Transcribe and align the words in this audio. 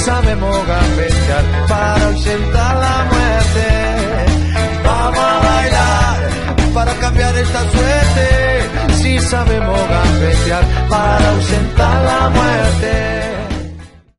Sabemos 0.00 0.66
gambetear 0.66 1.44
para 1.68 2.06
ausentar 2.06 2.76
la 2.76 3.04
muerte. 3.12 3.66
Vamos 4.84 5.18
a 5.18 5.38
bailar 5.40 6.74
para 6.74 6.94
cambiar 6.94 7.36
esta 7.36 7.60
suerte. 7.70 8.94
Si 8.94 9.18
sabemos 9.18 9.78
gambetear 9.88 10.64
para 10.88 11.30
ausentar 11.30 12.04
la 12.04 12.30
muerte. 12.30 13.30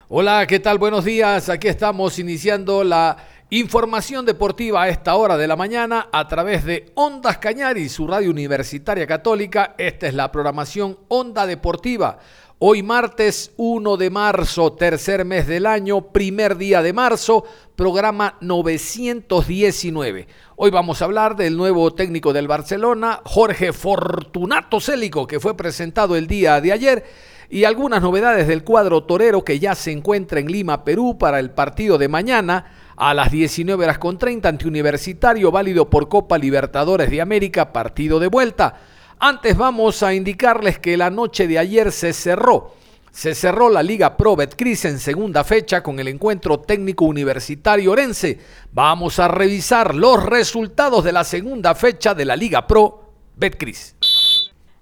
Hola, 0.07 0.45
¿qué 0.45 0.59
tal? 0.59 0.77
Buenos 0.77 1.05
días. 1.05 1.49
Aquí 1.49 1.67
estamos 1.67 2.20
iniciando 2.20 2.84
la 2.84 3.18
información 3.49 4.26
deportiva 4.26 4.84
a 4.84 4.90
esta 4.90 5.16
hora 5.16 5.35
de 5.35 5.48
la 5.48 5.55
mañana 5.55 6.09
a 6.12 6.27
través 6.27 6.63
de 6.63 6.91
Ondas 6.95 7.38
Cañari, 7.38 7.90
su 7.90 8.05
radio 8.07 8.29
universitaria 8.29 9.07
católica. 9.07 9.74
Esta 9.77 10.07
es 10.07 10.13
la 10.13 10.32
programación 10.32 10.99
Onda 11.07 11.46
Deportiva 11.46 12.20
Hoy 12.63 12.84
martes 12.84 13.54
1 13.57 13.98
de 13.98 14.12
marzo, 14.12 14.73
tercer 14.73 15.26
mes 15.26 15.48
del 15.48 15.65
año, 15.65 16.12
primer 16.12 16.57
día 16.57 16.84
de 16.84 16.93
marzo, 16.93 17.43
programa 17.76 18.37
919. 18.40 20.27
Hoy 20.57 20.70
vamos 20.70 21.01
a 21.01 21.05
hablar 21.05 21.35
del 21.35 21.57
nuevo 21.57 21.91
técnico 21.95 22.34
del 22.34 22.48
Barcelona, 22.48 23.20
Jorge 23.26 23.73
Fortunato 23.73 24.79
Célico, 24.79 25.26
que 25.26 25.40
fue 25.40 25.57
presentado 25.57 26.15
el 26.15 26.27
día 26.27 26.62
de 26.62 26.71
ayer, 26.71 27.03
y 27.49 27.63
algunas 27.63 28.03
novedades 28.03 28.48
del 28.48 28.63
cuadro 28.63 29.05
torero 29.05 29.43
que 29.43 29.57
ya 29.57 29.73
se 29.73 29.91
encuentra 29.91 30.40
en 30.40 30.51
Lima, 30.51 30.85
Perú, 30.85 31.18
para 31.18 31.40
el 31.40 31.49
partido 31.49 31.98
de 31.98 32.09
mañana 32.09 32.93
a 32.96 33.15
las 33.15 33.31
19 33.31 33.85
horas 33.85 33.98
con 33.98 34.20
30 34.20 34.48
ante 34.48 34.68
Universitario, 34.68 35.49
válido 35.49 35.90
por 35.90 36.07
Copa 36.09 36.37
Libertadores 36.37 37.09
de 37.09 37.21
América, 37.21 37.73
partido 37.73 38.20
de 38.20 38.27
vuelta. 38.27 38.90
Antes 39.24 39.55
vamos 39.55 40.02
a 40.02 40.16
indicarles 40.16 40.80
que 40.80 40.98
la 40.98 41.12
noche 41.12 41.46
de 41.46 41.60
ayer 41.60 41.91
se 41.91 42.12
cerró. 42.12 42.74
Se 43.12 43.36
cerró 43.36 43.70
la 43.70 43.84
Liga 43.84 44.18
Pro 44.18 44.36
Betcris 44.36 44.86
en 44.86 44.98
segunda 44.98 45.44
fecha 45.44 45.84
con 45.84 46.00
el 46.00 46.08
encuentro 46.08 46.62
técnico 46.62 47.05
universitario 47.05 47.92
Orense. 47.92 48.40
Vamos 48.72 49.20
a 49.20 49.27
revisar 49.27 49.94
los 49.94 50.26
resultados 50.26 51.04
de 51.04 51.12
la 51.12 51.24
segunda 51.24 51.76
fecha 51.76 52.16
de 52.16 52.26
la 52.26 52.36
Liga 52.36 52.66
Pro 52.66 53.12
Betcris. 53.36 53.96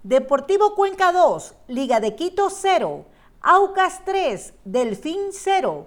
Deportivo 0.04 0.74
Cuenca 0.74 1.12
2, 1.12 1.56
Liga 1.68 2.00
de 2.00 2.16
Quito 2.16 2.50
0, 2.50 3.06
Aucas 3.42 4.06
3, 4.06 4.54
Delfín 4.64 5.20
0, 5.32 5.86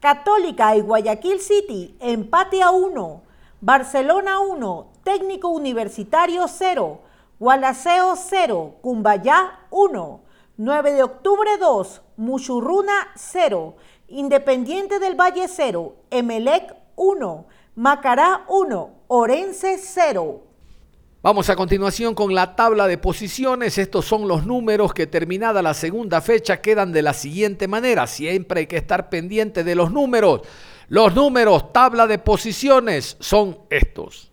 Católica 0.00 0.74
y 0.74 0.80
Guayaquil 0.80 1.38
City 1.38 1.94
empate 2.00 2.62
a 2.62 2.72
1, 2.72 3.22
Barcelona 3.60 4.40
1, 4.40 4.92
Técnico 5.04 5.50
Universitario 5.50 6.48
0, 6.48 7.11
Gualaceo 7.42 8.14
0, 8.14 8.76
Cumbayá 8.82 9.66
1, 9.70 10.24
9 10.58 10.92
de 10.92 11.02
octubre 11.02 11.50
2, 11.58 12.02
Muchurruna 12.18 12.92
0, 13.16 13.74
Independiente 14.06 15.00
del 15.00 15.20
Valle 15.20 15.48
0, 15.48 15.92
Emelec 16.12 16.72
1, 16.94 17.46
Macará 17.74 18.44
1, 18.46 18.90
Orense 19.08 19.76
0. 19.76 20.40
Vamos 21.20 21.50
a 21.50 21.56
continuación 21.56 22.14
con 22.14 22.32
la 22.32 22.54
tabla 22.54 22.86
de 22.86 22.98
posiciones. 22.98 23.76
Estos 23.76 24.04
son 24.04 24.28
los 24.28 24.46
números 24.46 24.94
que 24.94 25.08
terminada 25.08 25.62
la 25.62 25.74
segunda 25.74 26.20
fecha 26.20 26.60
quedan 26.60 26.92
de 26.92 27.02
la 27.02 27.12
siguiente 27.12 27.66
manera. 27.66 28.06
Siempre 28.06 28.60
hay 28.60 28.66
que 28.68 28.76
estar 28.76 29.10
pendiente 29.10 29.64
de 29.64 29.74
los 29.74 29.90
números. 29.90 30.42
Los 30.86 31.12
números, 31.12 31.72
tabla 31.72 32.06
de 32.06 32.18
posiciones, 32.18 33.16
son 33.18 33.58
estos. 33.68 34.28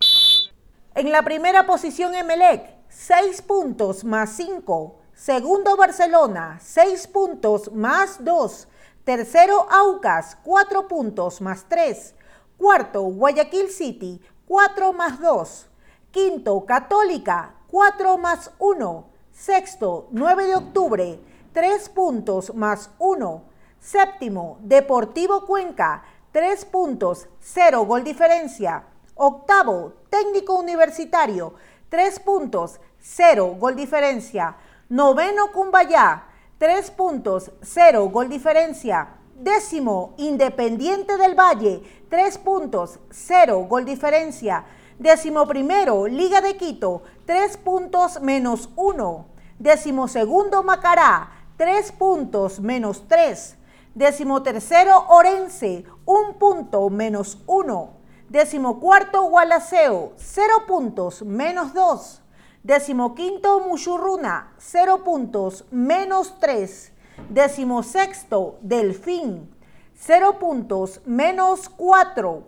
En 0.96 1.12
la 1.12 1.22
primera 1.22 1.66
posición 1.66 2.16
Emelec, 2.16 2.68
6 2.88 3.42
puntos 3.42 4.02
más 4.02 4.30
5. 4.30 4.96
Segundo 5.14 5.76
Barcelona, 5.76 6.58
6 6.60 7.06
puntos 7.06 7.70
más 7.72 8.24
2. 8.24 8.66
Tercero 9.04 9.68
Aucas, 9.70 10.36
4 10.42 10.88
puntos 10.88 11.40
más 11.40 11.66
3. 11.68 12.16
Cuarto 12.58 13.02
Guayaquil 13.02 13.70
City, 13.70 14.20
4 14.48 14.92
más 14.92 15.20
2. 15.20 15.68
Quinto 16.10 16.66
Católica, 16.66 17.54
4 17.70 18.18
más 18.18 18.50
1. 18.58 19.10
Sexto 19.30 20.08
9 20.10 20.46
de 20.48 20.56
octubre, 20.56 21.20
3 21.52 21.88
puntos 21.90 22.52
más 22.52 22.90
1. 22.98 23.44
Séptimo 23.78 24.58
Deportivo 24.62 25.46
Cuenca, 25.46 26.02
3 26.32 26.64
puntos, 26.64 27.28
0 27.38 27.86
gol 27.86 28.02
diferencia. 28.02 28.86
Octavo 29.22 29.92
Técnico 30.08 30.54
Universitario, 30.54 31.52
3 31.90 32.20
puntos, 32.20 32.80
0, 33.00 33.54
gol 33.58 33.76
diferencia. 33.76 34.56
Noveno 34.88 35.52
Cumbayá, 35.52 36.24
3 36.56 36.90
puntos, 36.92 37.50
0, 37.60 38.08
gol 38.08 38.30
diferencia. 38.30 39.18
Décimo 39.34 40.14
Independiente 40.16 41.18
del 41.18 41.34
Valle, 41.34 41.82
3 42.08 42.38
puntos, 42.38 42.98
0, 43.10 43.66
gol 43.68 43.84
diferencia. 43.84 44.64
Décimo 44.98 45.46
primero 45.46 46.06
Liga 46.06 46.40
de 46.40 46.56
Quito, 46.56 47.02
3 47.26 47.58
puntos 47.58 48.22
menos 48.22 48.70
1. 48.74 49.26
Décimo 49.58 50.08
segundo 50.08 50.62
Macará, 50.62 51.28
3 51.58 51.92
puntos 51.92 52.58
menos 52.58 53.06
3. 53.06 53.54
Décimo 53.94 54.42
tercero 54.42 55.04
Orense, 55.08 55.84
1 56.06 56.38
punto 56.38 56.88
menos 56.88 57.36
1. 57.46 57.99
Décimo 58.30 58.78
cuarto 58.78 59.22
Gualaceo, 59.24 60.12
0 60.16 60.52
puntos 60.68 61.22
menos 61.22 61.74
2. 61.74 62.22
Decimoquinto, 62.62 63.60
Muchurruna, 63.68 64.52
0 64.56 65.02
puntos, 65.02 65.64
menos 65.72 66.38
3. 66.38 66.92
Decimosexto, 67.28 68.60
Delfín, 68.62 69.50
0 69.98 70.38
puntos, 70.38 71.00
menos 71.06 71.68
4. 71.70 72.44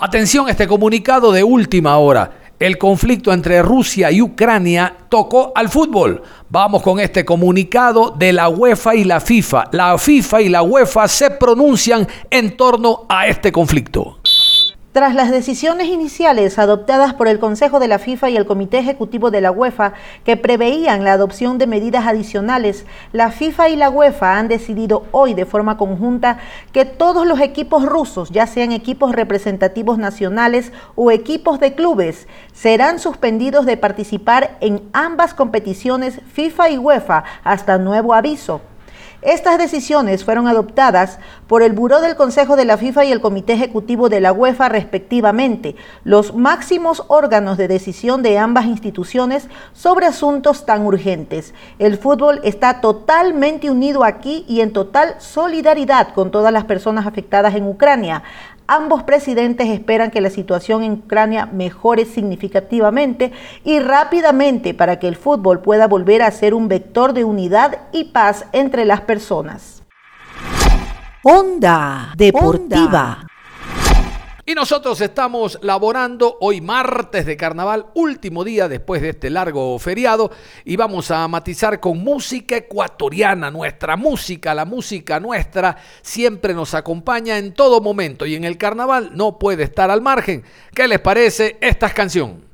Atención, 0.00 0.48
este 0.48 0.68
comunicado 0.68 1.32
de 1.32 1.42
última 1.42 1.98
hora. 1.98 2.30
El 2.60 2.78
conflicto 2.78 3.32
entre 3.32 3.62
Rusia 3.62 4.12
y 4.12 4.22
Ucrania 4.22 4.96
tocó 5.08 5.50
al 5.56 5.70
fútbol. 5.70 6.22
Vamos 6.48 6.82
con 6.82 7.00
este 7.00 7.24
comunicado 7.24 8.10
de 8.16 8.32
la 8.32 8.48
UEFA 8.48 8.94
y 8.94 9.02
la 9.02 9.18
FIFA. 9.18 9.64
La 9.72 9.98
FIFA 9.98 10.40
y 10.40 10.48
la 10.50 10.62
UEFA 10.62 11.08
se 11.08 11.30
pronuncian 11.32 12.06
en 12.30 12.56
torno 12.56 13.06
a 13.08 13.26
este 13.26 13.50
conflicto. 13.50 14.20
Tras 14.94 15.16
las 15.16 15.32
decisiones 15.32 15.88
iniciales 15.88 16.56
adoptadas 16.56 17.14
por 17.14 17.26
el 17.26 17.40
Consejo 17.40 17.80
de 17.80 17.88
la 17.88 17.98
FIFA 17.98 18.30
y 18.30 18.36
el 18.36 18.46
Comité 18.46 18.78
Ejecutivo 18.78 19.32
de 19.32 19.40
la 19.40 19.50
UEFA, 19.50 19.94
que 20.22 20.36
preveían 20.36 21.02
la 21.02 21.14
adopción 21.14 21.58
de 21.58 21.66
medidas 21.66 22.06
adicionales, 22.06 22.86
la 23.10 23.32
FIFA 23.32 23.70
y 23.70 23.76
la 23.76 23.90
UEFA 23.90 24.38
han 24.38 24.46
decidido 24.46 25.02
hoy 25.10 25.34
de 25.34 25.46
forma 25.46 25.76
conjunta 25.78 26.38
que 26.70 26.84
todos 26.84 27.26
los 27.26 27.40
equipos 27.40 27.84
rusos, 27.84 28.30
ya 28.30 28.46
sean 28.46 28.70
equipos 28.70 29.10
representativos 29.16 29.98
nacionales 29.98 30.70
o 30.94 31.10
equipos 31.10 31.58
de 31.58 31.74
clubes, 31.74 32.28
serán 32.52 33.00
suspendidos 33.00 33.66
de 33.66 33.76
participar 33.76 34.56
en 34.60 34.80
ambas 34.92 35.34
competiciones 35.34 36.20
FIFA 36.34 36.70
y 36.70 36.78
UEFA 36.78 37.24
hasta 37.42 37.78
nuevo 37.78 38.14
aviso. 38.14 38.60
Estas 39.24 39.56
decisiones 39.56 40.22
fueron 40.22 40.48
adoptadas 40.48 41.18
por 41.46 41.62
el 41.62 41.72
Buró 41.72 42.02
del 42.02 42.14
Consejo 42.14 42.56
de 42.56 42.66
la 42.66 42.76
FIFA 42.76 43.06
y 43.06 43.12
el 43.12 43.22
Comité 43.22 43.54
Ejecutivo 43.54 44.10
de 44.10 44.20
la 44.20 44.34
UEFA 44.34 44.68
respectivamente, 44.68 45.76
los 46.04 46.34
máximos 46.34 47.04
órganos 47.08 47.56
de 47.56 47.66
decisión 47.66 48.22
de 48.22 48.36
ambas 48.36 48.66
instituciones 48.66 49.48
sobre 49.72 50.04
asuntos 50.04 50.66
tan 50.66 50.84
urgentes. 50.84 51.54
El 51.78 51.96
fútbol 51.96 52.42
está 52.44 52.82
totalmente 52.82 53.70
unido 53.70 54.04
aquí 54.04 54.44
y 54.46 54.60
en 54.60 54.74
total 54.74 55.14
solidaridad 55.20 56.12
con 56.12 56.30
todas 56.30 56.52
las 56.52 56.64
personas 56.64 57.06
afectadas 57.06 57.54
en 57.54 57.66
Ucrania. 57.66 58.24
Ambos 58.66 59.02
presidentes 59.02 59.68
esperan 59.68 60.10
que 60.10 60.22
la 60.22 60.30
situación 60.30 60.82
en 60.82 60.92
Ucrania 60.92 61.46
mejore 61.46 62.06
significativamente 62.06 63.32
y 63.62 63.78
rápidamente 63.78 64.72
para 64.72 64.98
que 64.98 65.08
el 65.08 65.16
fútbol 65.16 65.60
pueda 65.60 65.86
volver 65.86 66.22
a 66.22 66.30
ser 66.30 66.54
un 66.54 66.68
vector 66.68 67.12
de 67.12 67.24
unidad 67.24 67.78
y 67.92 68.04
paz 68.04 68.46
entre 68.52 68.86
las 68.86 69.02
personas. 69.02 69.82
Onda 71.22 72.12
Deportiva. 72.16 73.26
Y 74.46 74.54
nosotros 74.54 75.00
estamos 75.00 75.58
laborando 75.62 76.36
hoy 76.38 76.60
martes 76.60 77.24
de 77.24 77.34
carnaval, 77.34 77.86
último 77.94 78.44
día 78.44 78.68
después 78.68 79.00
de 79.00 79.08
este 79.10 79.30
largo 79.30 79.78
feriado, 79.78 80.30
y 80.66 80.76
vamos 80.76 81.10
a 81.10 81.26
matizar 81.28 81.80
con 81.80 82.04
música 82.04 82.54
ecuatoriana, 82.54 83.50
nuestra 83.50 83.96
música, 83.96 84.52
la 84.52 84.66
música 84.66 85.18
nuestra 85.18 85.78
siempre 86.02 86.52
nos 86.52 86.74
acompaña 86.74 87.38
en 87.38 87.54
todo 87.54 87.80
momento 87.80 88.26
y 88.26 88.34
en 88.34 88.44
el 88.44 88.58
carnaval 88.58 89.12
no 89.14 89.38
puede 89.38 89.62
estar 89.62 89.90
al 89.90 90.02
margen. 90.02 90.44
¿Qué 90.74 90.88
les 90.88 91.00
parece 91.00 91.56
esta 91.62 91.88
canción? 91.88 92.53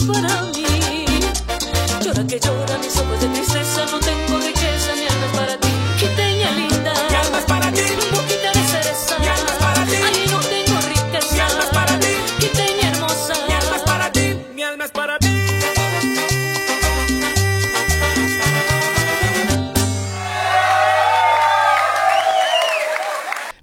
para 0.00 0.42
mí. 0.54 0.64
Llora 2.02 2.26
que 2.26 2.40
llora 2.40 2.78
mis 2.78 2.96
ojos 2.96 3.20
de 3.20 3.28
tristeza, 3.28 3.86
no 3.90 4.00
tengo 4.00 4.38
riqueza, 4.38 4.94
mi 4.94 5.06
alma 5.06 5.26
es 5.26 5.38
para 5.38 5.56
ti. 5.58 5.68
Quiteña 5.98 6.50
linda, 6.52 6.92
mi 7.10 7.16
alma 7.16 7.38
es 7.38 7.44
para 7.44 7.72
ti. 7.72 7.82
Boquita 8.10 8.52
de 8.52 8.64
cereza, 8.66 9.18
mi 9.18 9.28
alma 9.28 9.50
es 9.50 9.58
para 9.58 9.84
ti. 9.84 9.96
Ahí 9.96 10.24
no 10.30 10.40
tengo 10.40 10.80
riqueza, 10.88 11.34
mi 11.34 11.40
alma 11.40 11.62
es 11.62 11.70
para 11.70 11.98
ti. 12.00 12.08
Quiteña 12.38 12.90
hermosa, 12.90 13.34
mi 13.46 13.52
alma 13.54 13.76
es 13.76 13.82
para 13.82 14.12
ti, 14.12 14.36
mi 14.54 14.62
alma 14.62 14.84
es 14.84 14.90
para 14.90 15.18
ti. 15.18 15.28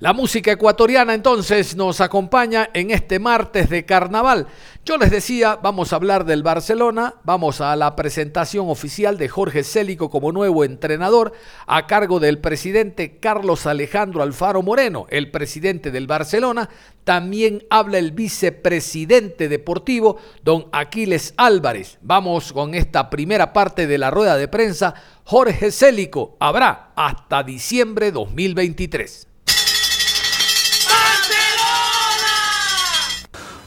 La 0.01 0.13
música 0.13 0.53
ecuatoriana 0.53 1.13
entonces 1.13 1.75
nos 1.75 1.99
acompaña 1.99 2.69
en 2.73 2.89
este 2.91 3.19
martes 3.19 3.69
de 3.69 3.83
carnaval. 3.85 4.47
Yo 4.85 4.97
les 4.97 5.11
decía, 5.11 5.57
vamos 5.61 5.93
a 5.93 5.97
hablar 5.97 6.25
del 6.25 6.41
Barcelona, 6.41 7.15
vamos 7.23 7.61
a 7.61 7.75
la 7.75 7.95
presentación 7.95 8.69
oficial 8.69 9.17
de 9.17 9.29
Jorge 9.29 9.63
Célico 9.63 10.09
como 10.09 10.31
nuevo 10.31 10.63
entrenador 10.63 11.33
a 11.67 11.85
cargo 11.85 12.19
del 12.19 12.39
presidente 12.39 13.19
Carlos 13.19 13.67
Alejandro 13.67 14.23
Alfaro 14.23 14.63
Moreno, 14.63 15.05
el 15.09 15.29
presidente 15.29 15.91
del 15.91 16.07
Barcelona. 16.07 16.69
También 17.03 17.63
habla 17.69 17.99
el 17.99 18.13
vicepresidente 18.13 19.47
deportivo, 19.47 20.17
don 20.43 20.67
Aquiles 20.71 21.35
Álvarez. 21.37 21.99
Vamos 22.01 22.51
con 22.51 22.73
esta 22.73 23.11
primera 23.11 23.53
parte 23.53 23.85
de 23.85 23.97
la 23.99 24.09
rueda 24.09 24.37
de 24.37 24.47
prensa. 24.47 24.95
Jorge 25.23 25.71
Célico 25.71 26.35
habrá 26.39 26.93
hasta 26.95 27.43
diciembre 27.43 28.11
2023. 28.11 29.27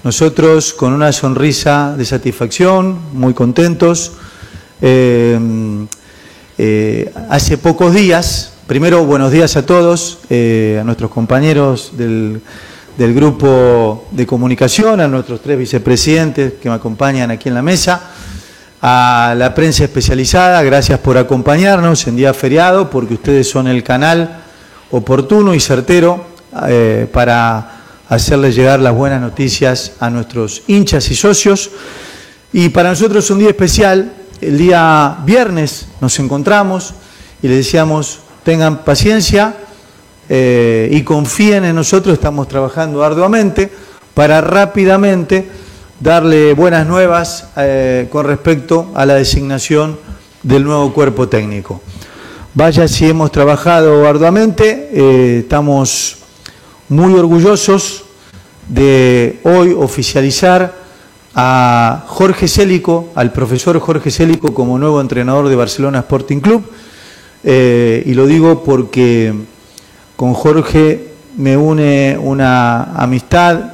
Nosotros 0.05 0.73
con 0.73 0.93
una 0.93 1.13
sonrisa 1.13 1.95
de 1.97 2.05
satisfacción, 2.05 2.99
muy 3.13 3.35
contentos. 3.35 4.11
Eh, 4.81 5.39
eh, 6.59 7.13
hace 7.31 7.57
pocos 7.57 7.95
días, 7.95 8.55
primero 8.67 9.05
buenos 9.05 9.31
días 9.31 9.57
a 9.57 9.65
todos, 9.65 10.19
eh, 10.29 10.79
a 10.81 10.85
nuestros 10.85 11.09
compañeros 11.09 11.93
del, 11.97 12.41
del, 12.99 13.15
grupo 13.15 14.09
de 14.11 14.27
comunicación, 14.27 14.99
a 14.99 15.07
nuestros 15.07 15.41
tres 15.41 15.57
vicepresidentes 15.57 16.55
que 16.55 16.69
me 16.69 16.75
acompañan 16.75 17.31
aquí 17.31 17.49
en 17.49 17.55
la 17.55 17.63
mesa, 17.63 18.11
a 18.81 19.37
la 19.39 19.55
prensa 19.55 19.85
especializada, 19.85 20.65
gracias 20.65 20.99
por 20.99 21.17
acompañarnos 21.17 22.09
en 22.09 22.17
día 22.17 22.35
feriado, 22.35 22.91
porque 22.91 23.15
ustedes 23.15 23.49
son 23.49 23.69
el 23.69 23.85
canal 23.85 24.43
oportuno 24.91 25.55
y 25.55 25.61
certero 25.61 26.27
para 27.13 27.82
hacerles 28.15 28.55
llegar 28.55 28.79
las 28.79 28.95
buenas 28.95 29.23
noticias 29.23 29.93
a 29.99 30.11
nuestros 30.11 30.65
hinchas 30.67 31.11
y 31.11 31.15
socios. 31.15 31.71
Y 32.53 32.69
para 32.69 32.91
nosotros 32.91 33.25
es 33.25 33.31
un 33.31 33.39
día 33.39 33.49
especial, 33.49 34.13
el 34.43 34.59
día 34.59 35.17
viernes 35.25 35.87
nos 35.99 36.19
encontramos 36.19 36.93
y 37.43 37.49
les 37.49 37.65
decíamos, 37.65 38.19
tengan 38.43 38.85
paciencia 38.85 39.57
eh, 40.29 40.91
y 40.93 41.03
confíen 41.05 41.65
en 41.65 41.75
nosotros, 41.75 42.13
estamos 42.13 42.49
trabajando 42.49 43.03
arduamente 43.03 43.71
para 44.13 44.43
rápidamente 44.43 45.49
darle 45.99 46.53
buenas 46.53 46.87
nuevas 46.87 47.49
eh, 47.57 48.09
con 48.13 48.27
respecto 48.27 48.93
a 48.95 49.07
la 49.07 49.15
designación 49.15 49.99
del 50.43 50.65
nuevo 50.65 50.93
cuerpo 50.93 51.31
técnico. 51.31 51.81
Vaya 52.53 52.87
si 52.89 53.09
hemos 53.09 53.33
trabajado 53.33 54.07
arduamente, 54.07 54.91
eh, 54.93 55.39
estamos 55.39 56.22
muy 56.93 57.15
orgullosos 57.15 58.05
de 58.69 59.41
hoy 59.45 59.73
oficializar 59.73 60.75
a 61.35 62.05
Jorge 62.07 62.47
Célico, 62.47 63.09
al 63.15 63.33
profesor 63.33 63.81
Jorge 63.81 64.11
Célico 64.11 64.53
como 64.53 64.79
nuevo 64.79 65.01
entrenador 65.01 65.49
de 65.49 65.57
Barcelona 65.57 66.01
Sporting 66.01 66.41
Club. 66.41 66.63
Eh, 67.45 68.03
y 68.05 68.13
lo 68.13 68.27
digo 68.27 68.63
porque 68.63 69.33
con 70.17 70.35
Jorge 70.35 71.09
me 71.39 71.57
une 71.57 72.19
una 72.21 72.83
amistad 72.95 73.73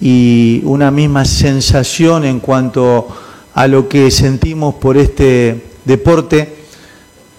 y 0.00 0.62
una 0.64 0.90
misma 0.90 1.26
sensación 1.26 2.24
en 2.24 2.40
cuanto 2.40 3.08
a 3.52 3.66
lo 3.66 3.90
que 3.90 4.10
sentimos 4.10 4.74
por 4.76 4.96
este 4.96 5.66
deporte 5.84 6.56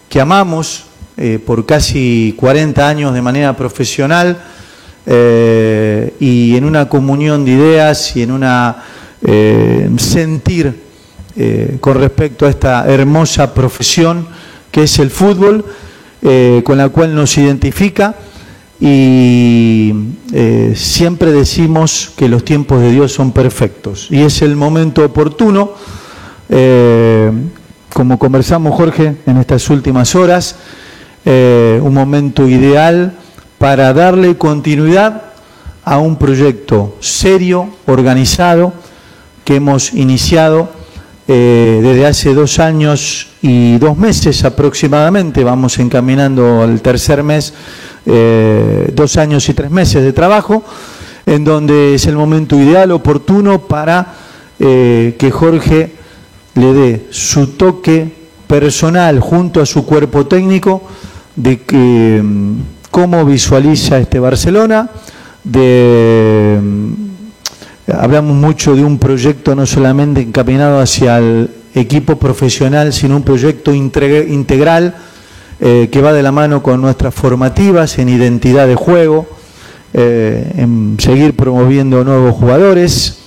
que 0.08 0.22
amamos 0.22 0.84
eh, 1.18 1.40
por 1.44 1.66
casi 1.66 2.36
40 2.38 2.88
años 2.88 3.14
de 3.16 3.22
manera 3.24 3.58
profesional 3.58 4.40
eh, 5.12 6.14
y 6.20 6.56
en 6.56 6.66
una 6.66 6.88
comunión 6.88 7.44
de 7.44 7.54
ideas 7.54 8.16
y 8.16 8.22
en 8.22 8.30
una 8.30 8.84
eh, 9.24 9.90
sentir 9.98 10.84
eh, 11.36 11.78
con 11.80 11.96
respecto 11.96 12.46
a 12.46 12.50
esta 12.52 12.88
hermosa 12.88 13.52
profesión 13.56 14.28
que 14.70 14.84
es 14.84 15.00
el 15.00 15.10
fútbol, 15.10 15.66
con 16.64 16.78
la 16.78 16.90
cual 16.90 17.16
nos 17.16 17.38
identifica 17.38 18.14
y 18.80 19.94
siempre 20.76 21.32
decimos 21.32 22.12
que 22.16 22.28
los 22.28 22.44
tiempos 22.44 22.82
de 22.82 22.92
Dios 22.92 23.14
son 23.14 23.32
perfectos. 23.32 24.08
Y 24.12 24.20
es 24.20 24.42
el 24.42 24.58
momento 24.58 25.04
oportuno, 25.04 25.72
como 27.94 28.20
conversamos 28.20 28.76
Jorge 28.76 29.16
en 29.26 29.38
estas 29.38 29.70
últimas 29.70 30.14
horas, 30.14 30.58
un 31.26 31.94
momento 31.94 32.48
ideal 32.48 33.14
para 33.60 33.94
darle 33.94 34.38
continuidad 34.38 35.22
a 35.84 36.00
un 36.00 36.16
proyecto 36.16 36.96
serio, 37.02 37.70
organizado, 37.86 38.74
que 39.44 39.58
hemos 39.58 39.94
iniciado 39.94 40.70
eh, 41.28 41.80
desde 41.84 42.08
hace 42.08 42.34
dos 42.34 42.58
años 42.58 43.28
y 43.42 43.78
dos 43.78 43.98
meses 43.98 44.44
aproximadamente, 44.46 45.44
vamos 45.44 45.78
encaminando 45.78 46.64
al 46.64 46.82
tercer 46.82 47.22
mes, 47.22 47.54
eh, 48.06 48.92
dos 48.94 49.18
años 49.18 49.48
y 49.50 49.54
tres 49.54 49.70
meses 49.70 50.04
de 50.04 50.14
trabajo, 50.14 50.64
en 51.26 51.44
donde 51.44 51.96
es 51.96 52.08
el 52.08 52.16
momento 52.16 52.56
ideal, 52.56 52.92
oportuno 52.92 53.62
para 53.62 54.16
eh, 54.58 55.16
que 55.20 55.32
Jorge 55.32 55.94
le 56.56 56.74
dé 56.74 57.08
su 57.12 57.48
toque 57.48 58.12
personal 58.48 59.20
junto 59.20 59.62
a 59.62 59.66
su 59.66 59.86
cuerpo 59.86 60.26
técnico 60.26 60.82
de 61.36 61.62
que 61.62 62.22
mm, 62.24 62.79
cómo 62.92 63.26
visualiza 63.26 64.00
este 64.00 64.20
Barcelona, 64.20 64.90
de, 65.44 66.60
mm, 66.62 66.94
hablamos 67.94 68.36
mucho 68.36 68.76
de 68.76 68.84
un 68.84 69.00
proyecto 69.00 69.56
no 69.56 69.66
solamente 69.66 70.22
encaminado 70.22 70.80
hacia 70.80 71.18
el 71.18 71.50
equipo 71.74 72.18
profesional, 72.18 72.94
sino 72.94 73.16
un 73.16 73.24
proyecto 73.24 73.74
integral 73.74 74.96
eh, 75.62 75.90
que 75.92 76.02
va 76.02 76.14
de 76.14 76.24
la 76.24 76.32
mano 76.32 76.64
con 76.64 76.82
nuestras 76.82 77.14
formativas 77.14 78.00
en 78.00 78.10
identidad 78.10 78.66
de 78.66 78.76
juego, 78.76 79.28
eh, 79.94 80.54
en 80.56 80.98
seguir 81.00 81.36
promoviendo 81.36 82.04
nuevos 82.04 82.36
jugadores 82.36 83.20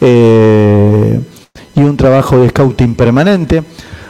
eh, 0.00 1.20
y 1.74 1.80
un 1.80 1.96
trabajo 1.96 2.38
de 2.38 2.48
scouting 2.48 2.94
permanente. 2.94 3.62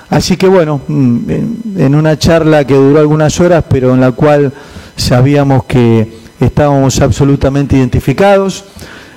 Así 0.08 0.36
que 0.36 0.46
bueno, 0.46 0.82
mm, 0.86 1.30
en 1.78 1.94
una 1.94 2.18
charla 2.18 2.64
que 2.64 2.74
duró 2.74 3.00
algunas 3.00 3.40
horas, 3.40 3.64
pero 3.68 3.92
en 3.92 4.00
la 4.00 4.12
cual 4.12 4.52
sabíamos 4.96 5.64
que 5.64 6.24
estábamos 6.40 7.00
absolutamente 7.00 7.76
identificados. 7.76 8.64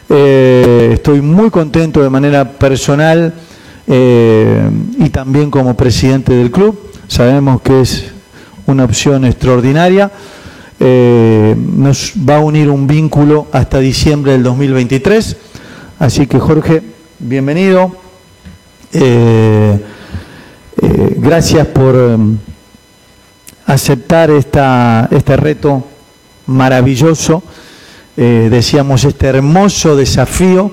Eh, 0.09 0.91
estoy 0.93 1.21
muy 1.21 1.49
contento 1.49 2.01
de 2.01 2.09
manera 2.09 2.49
personal 2.49 3.33
eh, 3.87 4.69
y 4.97 5.09
también 5.09 5.51
como 5.51 5.75
presidente 5.75 6.33
del 6.33 6.51
club. 6.51 6.91
Sabemos 7.07 7.61
que 7.61 7.81
es 7.81 8.11
una 8.65 8.85
opción 8.85 9.25
extraordinaria. 9.25 10.11
Eh, 10.79 11.55
nos 11.57 12.13
va 12.17 12.37
a 12.37 12.39
unir 12.39 12.69
un 12.69 12.87
vínculo 12.87 13.47
hasta 13.51 13.79
diciembre 13.79 14.33
del 14.33 14.43
2023. 14.43 15.37
Así 15.99 16.27
que 16.27 16.39
Jorge, 16.39 16.81
bienvenido. 17.19 17.95
gracias 21.19 21.67
por 21.67 22.19
aceptar 23.67 24.31
esta, 24.31 25.07
este 25.11 25.37
reto 25.37 25.83
maravilloso, 26.47 27.43
eh, 28.15 28.47
decíamos, 28.49 29.03
este 29.03 29.27
hermoso 29.27 29.95
desafío 29.95 30.71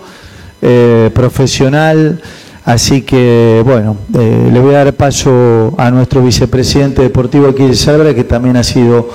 eh, 0.63 1.11
profesional 1.13 2.23
Así 2.65 3.03
que, 3.03 3.61
bueno, 3.63 3.99
eh, 4.19 4.49
le 4.51 4.59
voy 4.59 4.75
a 4.75 4.85
dar 4.85 4.95
paso 4.95 5.75
a 5.77 5.91
nuestro 5.91 6.23
vicepresidente 6.23 7.03
deportivo 7.03 7.47
Aquiles 7.47 7.79
Salvador, 7.79 8.15
que 8.15 8.25
también 8.25 8.57
ha 8.57 8.63
sido 8.65 9.11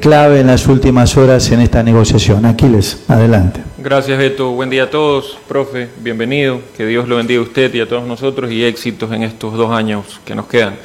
clave 0.00 0.40
en 0.40 0.46
las 0.46 0.66
últimas 0.66 1.14
horas 1.18 1.50
en 1.50 1.60
esta 1.60 1.82
negociación. 1.82 2.46
Aquiles, 2.46 3.04
adelante. 3.08 3.60
Gracias, 3.76 4.16
Beto. 4.16 4.52
Buen 4.52 4.70
día 4.70 4.84
a 4.84 4.90
todos. 4.90 5.36
Profe, 5.48 5.88
bienvenido. 6.00 6.60
Que 6.76 6.86
Dios 6.86 7.08
lo 7.08 7.16
bendiga 7.16 7.40
a 7.40 7.42
usted 7.42 7.74
y 7.74 7.80
a 7.80 7.88
todos 7.88 8.06
nosotros 8.06 8.50
y 8.50 8.64
éxitos 8.64 9.12
en 9.12 9.22
estos 9.22 9.54
dos 9.54 9.70
años 9.70 10.20
que 10.24 10.34
nos 10.34 10.46
quedan. 10.46 10.76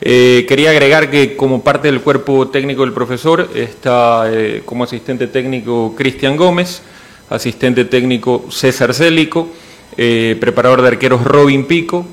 Eh, 0.00 0.44
quería 0.46 0.70
agregar 0.70 1.10
que 1.10 1.36
como 1.36 1.62
parte 1.62 1.88
del 1.90 2.02
cuerpo 2.02 2.48
técnico 2.48 2.82
del 2.82 2.92
profesor 2.92 3.48
está 3.54 4.30
eh, 4.30 4.62
como 4.64 4.84
asistente 4.84 5.26
técnico 5.26 5.94
Cristian 5.96 6.36
Gómez, 6.36 6.82
asistente 7.30 7.86
técnico 7.86 8.44
César 8.50 8.92
Célico, 8.92 9.48
eh, 9.96 10.36
preparador 10.38 10.82
de 10.82 10.88
arqueros 10.88 11.24
Robin 11.24 11.64
Pico, 11.64 12.06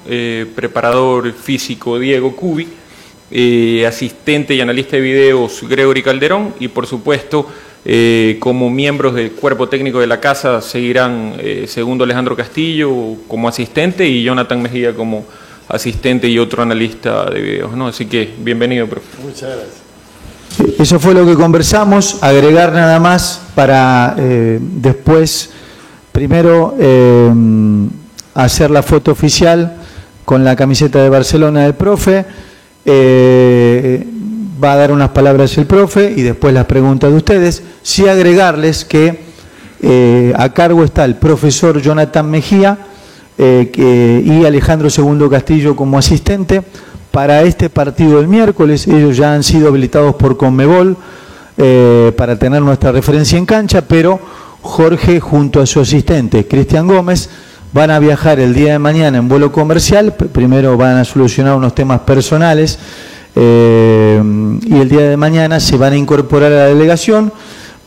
preparador 0.55 1.33
físico 1.33 1.99
Diego 1.99 2.33
Cubi, 2.35 2.67
asistente 3.85 4.55
y 4.55 4.61
analista 4.61 4.95
de 4.95 5.01
videos 5.01 5.67
Gregory 5.67 6.01
Calderón 6.03 6.53
y 6.61 6.69
por 6.69 6.87
supuesto 6.87 7.47
como 8.39 8.69
miembros 8.69 9.15
del 9.15 9.33
cuerpo 9.33 9.67
técnico 9.67 9.99
de 9.99 10.07
la 10.07 10.21
casa 10.21 10.61
seguirán 10.61 11.35
segundo 11.65 12.05
Alejandro 12.05 12.37
Castillo 12.37 13.17
como 13.27 13.49
asistente 13.49 14.07
y 14.07 14.23
Jonathan 14.23 14.61
Mejía 14.61 14.93
como 14.93 15.25
asistente 15.67 16.27
y 16.27 16.39
otro 16.39 16.63
analista 16.63 17.25
de 17.29 17.41
videos. 17.41 17.73
¿no? 17.73 17.87
Así 17.87 18.05
que 18.05 18.33
bienvenido, 18.39 18.87
profe. 18.87 19.07
Muchas 19.21 19.49
gracias. 19.49 20.79
Eso 20.79 20.99
fue 20.99 21.13
lo 21.13 21.25
que 21.25 21.33
conversamos, 21.33 22.21
agregar 22.21 22.73
nada 22.73 22.99
más 22.99 23.41
para 23.55 24.15
eh, 24.19 24.59
después, 24.61 25.49
primero, 26.11 26.75
eh, 26.79 27.31
hacer 28.35 28.69
la 28.69 28.83
foto 28.83 29.11
oficial 29.11 29.77
con 30.25 30.43
la 30.43 30.55
camiseta 30.55 31.01
de 31.01 31.09
Barcelona 31.09 31.63
del 31.63 31.73
profe, 31.73 32.25
eh, 32.85 34.05
va 34.63 34.73
a 34.73 34.77
dar 34.77 34.91
unas 34.91 35.09
palabras 35.09 35.57
el 35.57 35.65
profe 35.65 36.13
y 36.15 36.21
después 36.21 36.53
las 36.53 36.65
preguntas 36.65 37.11
de 37.11 37.17
ustedes, 37.17 37.63
sí 37.81 38.07
agregarles 38.07 38.85
que 38.85 39.19
eh, 39.81 40.33
a 40.37 40.53
cargo 40.53 40.83
está 40.83 41.03
el 41.03 41.15
profesor 41.15 41.81
Jonathan 41.81 42.29
Mejía 42.29 42.77
eh, 43.37 44.23
y 44.25 44.45
Alejandro 44.45 44.89
Segundo 44.89 45.29
Castillo 45.29 45.75
como 45.75 45.97
asistente 45.97 46.61
para 47.11 47.41
este 47.41 47.69
partido 47.69 48.17
del 48.17 48.27
miércoles. 48.27 48.87
Ellos 48.87 49.17
ya 49.17 49.33
han 49.33 49.43
sido 49.43 49.69
habilitados 49.69 50.15
por 50.15 50.37
Conmebol 50.37 50.95
eh, 51.57 52.11
para 52.15 52.37
tener 52.37 52.61
nuestra 52.61 52.91
referencia 52.91 53.37
en 53.37 53.45
cancha, 53.45 53.81
pero 53.81 54.19
Jorge 54.61 55.19
junto 55.19 55.61
a 55.61 55.65
su 55.65 55.79
asistente 55.79 56.47
Cristian 56.47 56.87
Gómez 56.87 57.29
van 57.73 57.91
a 57.91 57.99
viajar 57.99 58.39
el 58.39 58.53
día 58.53 58.73
de 58.73 58.79
mañana 58.79 59.17
en 59.17 59.27
vuelo 59.27 59.51
comercial. 59.51 60.13
Primero 60.13 60.77
van 60.77 60.97
a 60.97 61.05
solucionar 61.05 61.55
unos 61.55 61.73
temas 61.73 62.01
personales 62.01 62.77
eh, 63.35 64.21
y 64.63 64.75
el 64.75 64.89
día 64.89 65.09
de 65.09 65.17
mañana 65.17 65.59
se 65.59 65.75
van 65.75 65.93
a 65.93 65.97
incorporar 65.97 66.51
a 66.51 66.55
la 66.55 66.65
delegación 66.65 67.33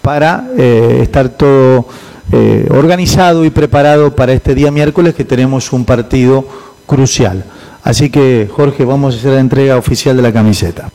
para 0.03 0.51
estar 0.57 1.31
todo 1.31 1.89
eh, 2.33 2.67
organizado 2.71 3.45
y 3.45 3.51
preparado 3.51 4.17
para 4.17 4.33
este 4.33 4.55
día 4.55 4.71
miércoles 4.71 5.15
que 5.15 5.25
tenemos 5.25 5.73
un 5.73 5.85
partido 5.85 6.45
crucial. 6.87 7.45
Así 7.83 8.11
que, 8.11 8.49
Jorge, 8.51 8.85
vamos 8.85 9.15
a 9.15 9.19
hacer 9.19 9.33
la 9.33 9.41
entrega 9.41 9.77
oficial 9.77 10.17
de 10.17 10.23
la 10.23 10.33
camiseta. 10.33 10.91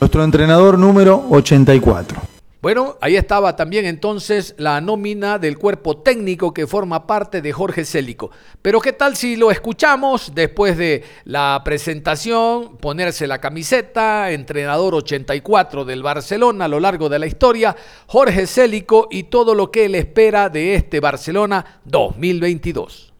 Nuestro 0.00 0.24
entrenador 0.24 0.78
número 0.78 1.24
84. 1.30 2.20
Bueno, 2.62 2.96
ahí 3.00 3.16
estaba 3.16 3.56
también 3.56 3.86
entonces 3.86 4.54
la 4.56 4.80
nómina 4.80 5.40
del 5.40 5.58
cuerpo 5.58 5.96
técnico 5.96 6.54
que 6.54 6.68
forma 6.68 7.08
parte 7.08 7.42
de 7.42 7.52
Jorge 7.52 7.84
Célico. 7.84 8.30
Pero 8.62 8.80
¿qué 8.80 8.92
tal 8.92 9.16
si 9.16 9.34
lo 9.34 9.50
escuchamos 9.50 10.30
después 10.32 10.78
de 10.78 11.02
la 11.24 11.60
presentación, 11.64 12.76
ponerse 12.76 13.26
la 13.26 13.40
camiseta, 13.40 14.30
entrenador 14.30 14.94
84 14.94 15.84
del 15.84 16.04
Barcelona 16.04 16.66
a 16.66 16.68
lo 16.68 16.78
largo 16.78 17.08
de 17.08 17.18
la 17.18 17.26
historia, 17.26 17.74
Jorge 18.06 18.46
Célico 18.46 19.08
y 19.10 19.24
todo 19.24 19.56
lo 19.56 19.72
que 19.72 19.86
él 19.86 19.96
espera 19.96 20.48
de 20.48 20.76
este 20.76 21.00
Barcelona 21.00 21.80
2022? 21.84 23.11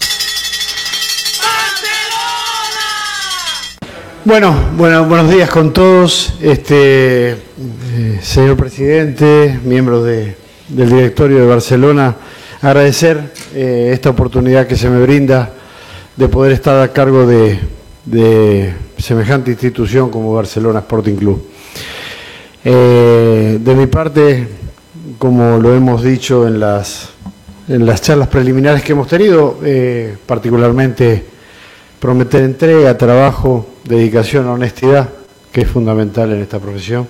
Bueno, 4.25 4.55
bueno, 4.77 5.05
buenos 5.07 5.31
días 5.31 5.51
con 5.51 5.73
todos, 5.73 6.35
este, 6.41 7.31
eh, 7.31 7.37
señor 8.23 8.57
presidente, 8.57 9.59
miembros 9.65 10.05
de- 10.05 10.37
del 10.69 10.89
directorio 10.91 11.39
de 11.41 11.47
Barcelona, 11.47 12.15
agradecer 12.61 13.33
eh, 13.55 13.91
esta 13.93 14.11
oportunidad 14.11 14.67
que 14.67 14.77
se 14.77 14.89
me 14.89 15.01
brinda 15.03 15.51
de 16.17 16.29
poder 16.29 16.53
estar 16.53 16.81
a 16.81 16.93
cargo 16.93 17.27
de, 17.27 17.59
de 18.05 18.73
semejante 18.97 19.51
institución 19.51 20.09
como 20.11 20.33
Barcelona 20.35 20.79
Sporting 20.81 21.17
Club. 21.17 21.45
Eh, 22.65 23.59
de 23.61 23.75
mi 23.75 23.87
parte, 23.87 24.47
como 25.19 25.59
lo 25.59 25.75
hemos 25.75 26.03
dicho 26.05 26.47
en 26.47 26.61
las, 26.61 27.09
en 27.67 27.85
las 27.85 28.01
charlas 28.01 28.29
preliminares 28.29 28.83
que 28.83 28.93
hemos 28.93 29.09
tenido, 29.09 29.59
particularmente 30.27 31.32
prometer 32.03 32.43
entrega, 32.43 32.99
trabajo, 32.99 33.65
dedicación, 33.85 34.49
honestidad, 34.49 35.09
que 35.53 35.61
es 35.61 35.69
fundamental 35.69 36.33
en 36.33 36.43
esta 36.43 36.59
profesión, 36.59 37.07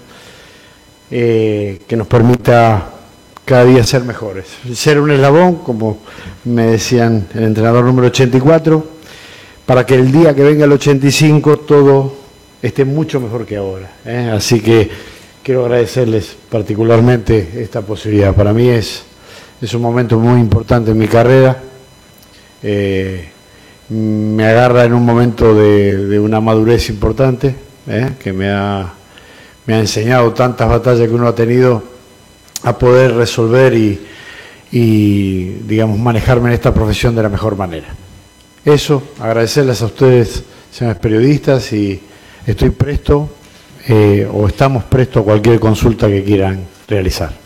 eh, 1.11 1.81
que 1.88 1.96
nos 1.96 2.07
permita 2.07 2.90
cada 3.42 3.64
día 3.64 3.83
ser 3.85 4.05
mejores. 4.05 4.48
Ser 4.74 5.00
un 5.00 5.11
eslabón, 5.11 5.61
como 5.64 6.00
me 6.44 6.66
decían 6.66 7.26
el 7.33 7.44
entrenador 7.44 7.87
número 7.87 8.09
84, 8.09 8.85
para 9.64 9.87
que 9.87 9.94
el 9.94 10.12
día 10.12 10.35
que 10.35 10.42
venga 10.42 10.66
el 10.66 10.72
85 10.72 11.61
todo 11.61 12.14
esté 12.61 12.85
mucho 12.85 13.18
mejor 13.18 13.46
que 13.46 13.57
ahora. 13.57 13.90
¿eh? 14.05 14.31
Así 14.31 14.61
que 14.61 14.90
quiero 15.42 15.64
agradecerles 15.64 16.37
particularmente 16.50 17.62
esta 17.62 17.81
posibilidad. 17.81 18.35
Para 18.35 18.52
mí 18.52 18.68
es, 18.68 19.05
un 19.72 19.81
momento 19.81 20.18
muy 20.18 20.38
importante 20.38 20.90
en 20.90 20.98
mi 20.98 21.09
carrera. 21.09 21.62
Eh, 22.62 23.33
me 23.88 24.45
agarra 24.45 24.85
en 24.85 24.95
un 24.95 25.05
momento 25.05 25.55
de, 25.55 26.18
una 26.18 26.40
madurez 26.40 26.88
importante, 26.88 27.55
¿eh? 27.87 28.11
que 28.18 28.33
me 28.33 28.51
ha, 28.51 28.92
me 29.66 29.75
ha 29.75 29.81
enseñado 29.81 30.33
tantas 30.33 30.68
batallas 30.68 31.09
que 31.09 31.14
uno 31.14 31.27
ha 31.27 31.35
tenido 31.35 31.83
a 32.62 32.79
poder 32.79 33.14
resolver 33.14 33.75
y, 33.75 35.45
digamos, 35.66 35.99
manejarme 35.99 36.49
en 36.49 36.55
esta 36.55 36.73
profesión 36.73 37.14
de 37.14 37.23
la 37.23 37.29
mejor 37.29 37.57
manera. 37.57 37.88
Eso, 38.64 39.03
agradecerles 39.18 39.83
a 39.83 39.87
ustedes, 39.87 40.45
señores 40.71 41.01
periodistas, 41.01 41.73
y 41.73 42.01
estoy 42.47 42.71
presto 42.71 43.29
eh, 43.88 44.29
o 44.33 44.47
estamos 44.47 44.85
prestos 44.85 45.23
a 45.23 45.25
cualquier 45.25 45.59
consulta 45.59 46.07
que 46.07 46.23
quieran 46.23 46.64
realizar. 46.87 47.41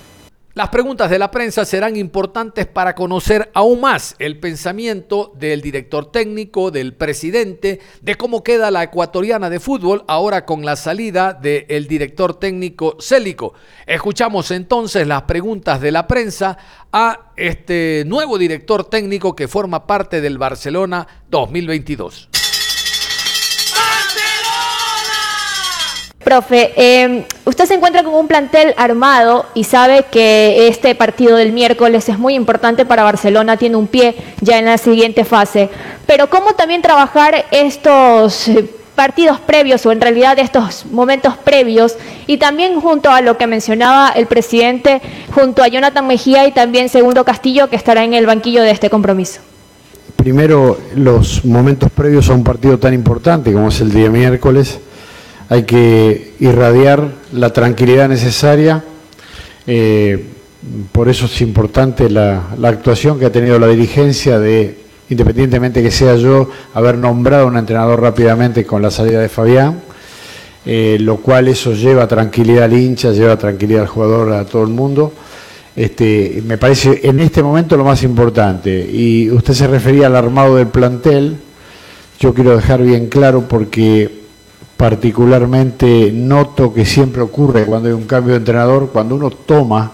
Las 0.56 0.70
preguntas 0.70 1.10
de 1.10 1.18
la 1.18 1.30
prensa 1.30 1.66
serán 1.66 1.96
importantes 1.96 2.66
para 2.66 2.94
conocer 2.94 3.50
aún 3.52 3.82
más 3.82 4.16
el 4.18 4.40
pensamiento 4.40 5.34
del 5.36 5.60
director 5.60 6.10
técnico, 6.10 6.70
del 6.70 6.94
presidente, 6.94 7.80
de 8.00 8.14
cómo 8.14 8.42
queda 8.42 8.70
la 8.70 8.82
ecuatoriana 8.82 9.50
de 9.50 9.60
fútbol 9.60 10.02
ahora 10.08 10.46
con 10.46 10.64
la 10.64 10.76
salida 10.76 11.34
del 11.34 11.86
director 11.88 12.40
técnico 12.40 12.96
Célico. 12.98 13.52
Escuchamos 13.84 14.50
entonces 14.50 15.06
las 15.06 15.24
preguntas 15.24 15.78
de 15.82 15.92
la 15.92 16.06
prensa 16.06 16.56
a 16.90 17.32
este 17.36 18.04
nuevo 18.06 18.38
director 18.38 18.84
técnico 18.84 19.36
que 19.36 19.48
forma 19.48 19.86
parte 19.86 20.22
del 20.22 20.38
Barcelona 20.38 21.06
2022. 21.28 22.30
Profe, 26.26 26.72
eh, 26.74 27.24
usted 27.44 27.66
se 27.66 27.74
encuentra 27.74 28.02
con 28.02 28.12
un 28.12 28.26
plantel 28.26 28.74
armado 28.76 29.46
y 29.54 29.62
sabe 29.62 30.06
que 30.10 30.66
este 30.66 30.96
partido 30.96 31.36
del 31.36 31.52
miércoles 31.52 32.08
es 32.08 32.18
muy 32.18 32.34
importante 32.34 32.84
para 32.84 33.04
Barcelona, 33.04 33.56
tiene 33.56 33.76
un 33.76 33.86
pie 33.86 34.16
ya 34.40 34.58
en 34.58 34.64
la 34.64 34.76
siguiente 34.76 35.24
fase. 35.24 35.70
Pero 36.04 36.28
¿cómo 36.28 36.54
también 36.54 36.82
trabajar 36.82 37.44
estos 37.52 38.48
eh, 38.48 38.68
partidos 38.96 39.38
previos 39.38 39.86
o 39.86 39.92
en 39.92 40.00
realidad 40.00 40.36
estos 40.40 40.86
momentos 40.86 41.36
previos 41.36 41.96
y 42.26 42.38
también 42.38 42.80
junto 42.80 43.08
a 43.12 43.20
lo 43.20 43.38
que 43.38 43.46
mencionaba 43.46 44.08
el 44.08 44.26
presidente, 44.26 45.00
junto 45.32 45.62
a 45.62 45.68
Jonathan 45.68 46.08
Mejía 46.08 46.48
y 46.48 46.50
también 46.50 46.88
Segundo 46.88 47.24
Castillo 47.24 47.70
que 47.70 47.76
estará 47.76 48.02
en 48.02 48.14
el 48.14 48.26
banquillo 48.26 48.62
de 48.62 48.72
este 48.72 48.90
compromiso? 48.90 49.42
Primero, 50.16 50.76
los 50.96 51.44
momentos 51.44 51.88
previos 51.92 52.28
a 52.30 52.34
un 52.34 52.42
partido 52.42 52.80
tan 52.80 52.92
importante 52.94 53.52
como 53.52 53.68
es 53.68 53.80
el 53.80 53.92
día 53.92 54.10
miércoles, 54.10 54.80
hay 55.48 55.62
que 55.64 56.34
irradiar 56.40 57.12
la 57.32 57.52
tranquilidad 57.52 58.08
necesaria. 58.08 58.84
eh, 59.66 60.24
por 60.92 61.08
eso 61.08 61.26
es 61.26 61.40
importante 61.42 62.10
la, 62.10 62.48
actuación 62.64 63.18
que 63.18 63.26
ha 63.26 63.32
tenido 63.32 63.58
la 63.58 63.68
dirigencia 63.68 64.38
de, 64.38 64.76
independientemente 65.08 65.82
que 65.82 65.90
sea 65.90 66.16
yo, 66.16 66.50
haber 66.74 66.98
nombrado 66.98 67.46
un 67.46 67.56
entrenador 67.56 68.00
rápidamente 68.00 68.64
con 68.64 68.82
la 68.82 68.90
salida 68.90 69.20
de 69.20 69.28
Fabián, 69.28 69.80
eh, 70.64 70.96
lo 71.00 71.18
cual 71.18 71.48
eso 71.48 71.72
lleva 71.72 72.08
tranquilidad 72.08 72.64
al 72.64 72.72
hincha, 72.72 73.12
lleva 73.12 73.38
tranquilidad 73.38 73.82
al 73.82 73.88
jugador, 73.88 74.32
a 74.32 74.44
todo 74.44 74.62
el 74.62 74.70
mundo. 74.70 75.12
este, 75.76 76.42
me 76.44 76.58
parece 76.58 77.00
en 77.04 77.20
este 77.20 77.42
momento 77.42 77.76
lo 77.76 77.84
más 77.84 78.02
importante. 78.02 78.88
Y 78.90 79.30
usted 79.30 79.54
se 79.54 79.66
refería 79.68 80.06
al 80.06 80.16
armado 80.16 80.56
del 80.56 80.68
plantel, 80.68 81.36
yo 82.18 82.34
quiero 82.34 82.56
dejar 82.56 82.82
bien 82.82 83.08
claro 83.08 83.42
porque 83.46 84.15
particularmente 84.76 86.10
noto 86.12 86.72
que 86.72 86.84
siempre 86.84 87.22
ocurre 87.22 87.64
cuando 87.64 87.88
hay 87.88 87.94
un 87.94 88.04
cambio 88.04 88.32
de 88.32 88.38
entrenador, 88.38 88.90
cuando 88.92 89.14
uno 89.14 89.30
toma 89.30 89.92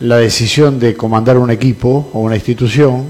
la 0.00 0.18
decisión 0.18 0.78
de 0.78 0.94
comandar 0.94 1.38
un 1.38 1.50
equipo 1.50 2.10
o 2.12 2.20
una 2.20 2.36
institución, 2.36 3.06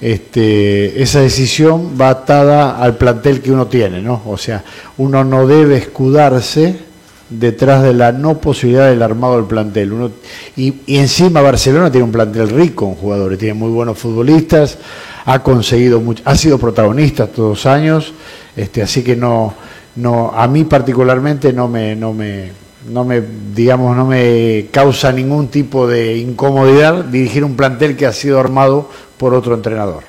este, 0.00 1.02
esa 1.02 1.20
decisión 1.20 1.96
va 2.00 2.08
atada 2.08 2.78
al 2.78 2.96
plantel 2.96 3.42
que 3.42 3.52
uno 3.52 3.66
tiene, 3.66 4.00
¿no? 4.00 4.22
O 4.26 4.38
sea, 4.38 4.64
uno 4.96 5.24
no 5.24 5.46
debe 5.46 5.76
escudarse 5.76 6.90
detrás 7.28 7.82
de 7.82 7.92
la 7.92 8.10
no 8.10 8.38
posibilidad 8.38 8.88
del 8.88 9.02
armado 9.02 9.36
del 9.36 9.44
plantel. 9.44 9.92
Uno, 9.92 10.10
y, 10.56 10.74
encima 10.86 11.42
Barcelona 11.42 11.90
tiene 11.90 12.04
un 12.04 12.12
plantel 12.12 12.48
rico 12.48 12.86
en 12.86 12.94
jugadores, 12.94 13.38
tiene 13.38 13.54
muy 13.54 13.70
buenos 13.70 13.98
futbolistas, 13.98 14.78
ha 15.26 15.42
conseguido 15.42 16.02
ha 16.24 16.34
sido 16.34 16.58
protagonista 16.58 17.26
todos 17.26 17.50
los 17.50 17.66
años, 17.66 18.14
este, 18.56 18.82
así 18.82 19.02
que 19.02 19.16
no, 19.16 19.54
no, 19.96 20.32
a 20.34 20.46
mí 20.46 20.64
particularmente 20.64 21.52
no 21.52 21.68
me, 21.68 21.96
no 21.96 22.12
me, 22.12 22.52
no 22.88 23.04
me, 23.04 23.22
digamos, 23.54 23.96
no 23.96 24.06
me 24.06 24.66
causa 24.70 25.12
ningún 25.12 25.48
tipo 25.48 25.86
de 25.86 26.16
incomodidad 26.16 27.04
dirigir 27.04 27.44
un 27.44 27.56
plantel 27.56 27.96
que 27.96 28.06
ha 28.06 28.12
sido 28.12 28.38
armado 28.38 28.88
por 29.18 29.34
otro 29.34 29.54
entrenador. 29.54 30.04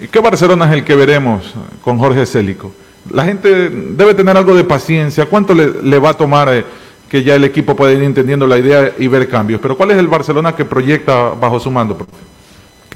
¿Y 0.00 0.08
qué 0.08 0.18
Barcelona 0.20 0.66
es 0.66 0.72
el 0.72 0.84
que 0.84 0.94
veremos 0.94 1.54
con 1.82 1.98
Jorge 1.98 2.24
Célico? 2.24 2.72
La 3.12 3.24
gente 3.24 3.70
debe 3.70 4.14
tener 4.14 4.36
algo 4.36 4.54
de 4.54 4.64
paciencia. 4.64 5.26
¿Cuánto 5.26 5.54
le, 5.54 5.98
va 5.98 6.10
a 6.10 6.14
tomar 6.14 6.52
eh, 6.52 6.64
que 7.08 7.22
ya 7.22 7.34
el 7.34 7.44
equipo 7.44 7.76
pueda 7.76 7.92
ir 7.92 8.02
entendiendo 8.02 8.46
la 8.46 8.58
idea 8.58 8.92
y 8.98 9.08
ver 9.08 9.28
cambios? 9.28 9.60
Pero 9.60 9.76
¿cuál 9.76 9.90
es 9.90 9.98
el 9.98 10.08
Barcelona 10.08 10.54
que 10.54 10.64
proyecta 10.64 11.30
bajo 11.30 11.60
su 11.60 11.70
mando? 11.70 12.06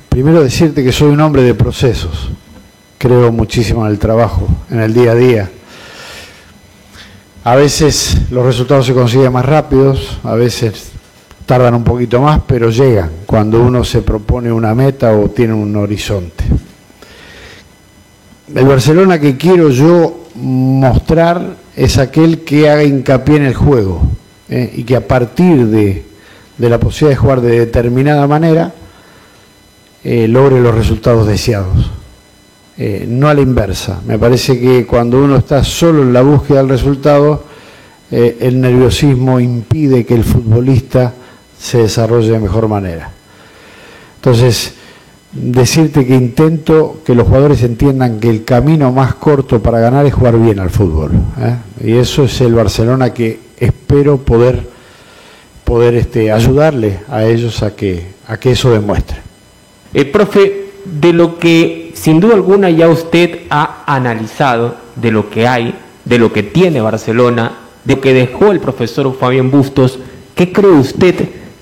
Primero 0.09 0.43
decirte 0.43 0.83
que 0.83 0.93
soy 0.93 1.11
un 1.11 1.21
hombre 1.21 1.43
de 1.43 1.55
procesos. 1.55 2.31
Creo 2.97 3.31
muchísimo 3.33 3.85
en 3.85 3.93
el 3.93 3.99
trabajo, 3.99 4.49
en 4.71 4.81
el 4.81 4.95
día 4.95 5.13
a 5.13 5.15
día 5.15 5.51
a 7.45 7.57
veces 7.57 8.17
los 8.31 8.45
resultados 8.45 8.87
se 8.87 8.95
consiguen 8.95 9.31
más 9.31 9.45
rápidos, 9.45 10.19
a 10.25 10.35
veces 10.35 10.93
tardan 11.45 11.75
un 11.75 11.85
poquito 11.85 12.23
más, 12.23 12.41
pero 12.47 12.71
llegan 12.71 13.11
cuando 13.27 13.61
uno 13.61 13.85
se 13.85 14.01
propone 14.01 14.51
una 14.51 14.75
meta 14.75 15.13
o 15.13 15.29
tiene 15.29 15.53
un 15.53 15.77
horizonte. 15.77 16.43
El 18.55 18.65
Barcelona 18.65 19.21
que 19.21 19.37
quiero 19.37 19.69
yo 19.69 20.25
mostrar 20.37 21.57
es 21.77 21.99
aquel 21.99 22.45
que 22.45 22.71
haga 22.71 22.83
hincapié 22.83 23.37
en 23.37 23.45
el 23.45 23.55
juego 23.55 24.03
¿eh? 24.49 24.73
y 24.75 24.85
que 24.85 24.97
a 24.97 25.07
partir 25.07 25.67
de, 25.67 26.03
la 26.59 26.79
posibilidad 26.79 27.11
de 27.11 27.23
jugar 27.23 27.41
de 27.43 27.59
determinada 27.59 28.27
manera 28.27 28.73
eh, 30.03 30.29
logre 30.29 30.63
los 30.63 30.75
resultados 30.75 31.27
deseados. 31.27 31.91
Eh, 32.77 33.07
no 33.09 33.29
a 33.29 33.35
la 33.35 33.41
inversa. 33.41 34.01
Me 34.05 34.19
parece 34.19 34.59
que 34.59 34.85
cuando 34.85 35.23
uno 35.23 35.37
está 35.37 35.63
solo 35.63 36.03
en 36.03 36.13
la 36.13 36.23
búsqueda 36.23 36.59
del 36.59 36.71
resultado, 36.71 37.45
eh, 38.11 38.39
el 38.41 38.61
nerviosismo 38.61 39.39
impide 39.39 40.05
que 40.05 40.15
el 40.15 40.25
futbolista 40.25 41.13
se 41.57 41.79
desarrolle 41.79 42.33
de 42.33 42.41
mejor 42.41 42.67
manera. 42.67 43.13
Entonces, 44.17 44.75
decirte 45.31 46.05
que 46.05 46.17
intento 46.17 47.01
que 47.05 47.15
los 47.15 47.29
jugadores 47.29 47.63
entiendan 47.63 48.19
que 48.19 48.29
el 48.29 48.45
camino 48.45 48.91
más 48.91 49.15
corto 49.15 49.63
para 49.63 49.79
ganar 49.79 50.05
es 50.07 50.15
jugar 50.15 50.37
bien 50.37 50.59
al 50.59 50.71
fútbol. 50.71 51.13
¿eh? 51.39 51.57
Y 51.85 51.93
eso 51.93 52.25
es 52.25 52.41
el 52.41 52.55
Barcelona 52.55 53.15
que 53.15 53.39
espero 53.57 54.19
poder, 54.19 54.69
poder 55.63 55.95
este, 55.95 56.33
ayudarle 56.33 56.99
a 57.09 57.25
ellos 57.25 57.63
a 57.63 57.77
que, 57.77 58.05
a 58.27 58.37
que 58.37 58.51
eso 58.51 58.73
demuestre. 58.73 59.19
Profe, 60.13 60.71
de 60.85 61.13
lo 61.13 61.39
que 61.39 61.84
sin 62.05 62.21
duda 62.21 62.35
alguna 62.35 62.69
ya 62.69 62.87
usted 62.91 63.45
ha 63.49 63.83
analizado 63.87 64.75
de 64.95 65.11
lo 65.11 65.31
que 65.31 65.49
hay, 65.49 65.75
de 66.05 66.19
lo 66.19 66.35
que 66.35 66.43
tiene 66.43 66.83
Barcelona, 66.83 67.53
de 67.83 67.95
lo 67.95 68.03
que 68.03 68.13
dejó 68.13 68.53
el 68.53 68.61
profesor 68.61 69.17
Fabián 69.19 69.51
Bustos, 69.51 69.99
¿qué 70.35 70.53
cree 70.53 70.73
usted 70.73 71.15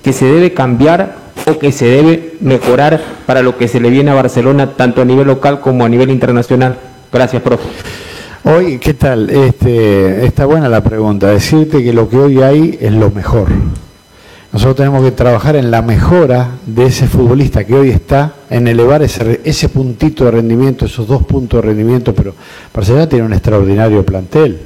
que 0.03 0.11
se 0.11 0.25
debe 0.25 0.53
cambiar 0.53 1.15
o 1.47 1.57
que 1.57 1.71
se 1.71 1.85
debe 1.85 2.33
mejorar 2.41 3.01
para 3.25 3.41
lo 3.41 3.57
que 3.57 3.69
se 3.69 3.79
le 3.79 3.89
viene 3.89 4.11
a 4.11 4.15
Barcelona 4.15 4.71
tanto 4.73 5.01
a 5.01 5.05
nivel 5.05 5.27
local 5.27 5.61
como 5.61 5.85
a 5.85 5.89
nivel 5.89 6.09
internacional? 6.09 6.77
Gracias, 7.09 7.41
profe. 7.41 7.63
Hoy, 8.43 8.79
¿qué 8.79 8.95
tal? 8.95 9.29
Este, 9.29 10.25
está 10.25 10.45
buena 10.45 10.67
la 10.67 10.83
pregunta. 10.83 11.27
Decirte 11.27 11.81
que 11.81 11.93
lo 11.93 12.09
que 12.09 12.17
hoy 12.17 12.41
hay 12.41 12.77
es 12.81 12.91
lo 12.91 13.11
mejor. 13.11 13.47
Nosotros 14.53 14.75
tenemos 14.75 15.03
que 15.03 15.11
trabajar 15.11 15.55
en 15.55 15.71
la 15.71 15.81
mejora 15.81 16.47
de 16.67 16.85
ese 16.85 17.07
futbolista 17.07 17.63
que 17.63 17.73
hoy 17.73 17.89
está, 17.89 18.35
en 18.51 18.67
elevar 18.67 19.01
ese, 19.01 19.69
puntito 19.69 20.25
de 20.25 20.31
rendimiento, 20.31 20.85
esos 20.85 21.07
dos 21.07 21.23
puntos 21.23 21.59
de 21.59 21.69
rendimiento, 21.69 22.13
pero 22.13 22.35
Barcelona 22.71 23.09
tiene 23.09 23.25
un 23.25 23.33
extraordinario 23.33 24.05
plantel, 24.05 24.59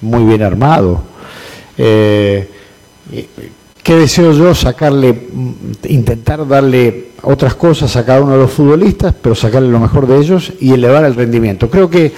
muy 0.00 0.24
bien 0.24 0.42
armado. 0.42 1.02
Eh, 1.76 2.48
¿Qué 3.82 3.96
deseo 3.96 4.32
yo? 4.32 4.54
Sacarle, 4.54 5.12
mm, 5.12 5.52
intentar 5.90 6.48
darle 6.48 7.08
otras 7.20 7.54
cosas 7.54 7.94
a 7.96 8.06
cada 8.06 8.22
uno 8.22 8.32
de 8.32 8.38
los 8.38 8.50
futbolistas, 8.50 9.14
pero 9.20 9.34
sacarle 9.34 9.68
lo 9.68 9.78
mejor 9.78 10.06
de 10.06 10.16
ellos 10.16 10.54
y 10.58 10.72
elevar 10.72 11.04
el 11.04 11.14
rendimiento. 11.14 11.68
Creo 11.68 11.90
que 11.90 12.14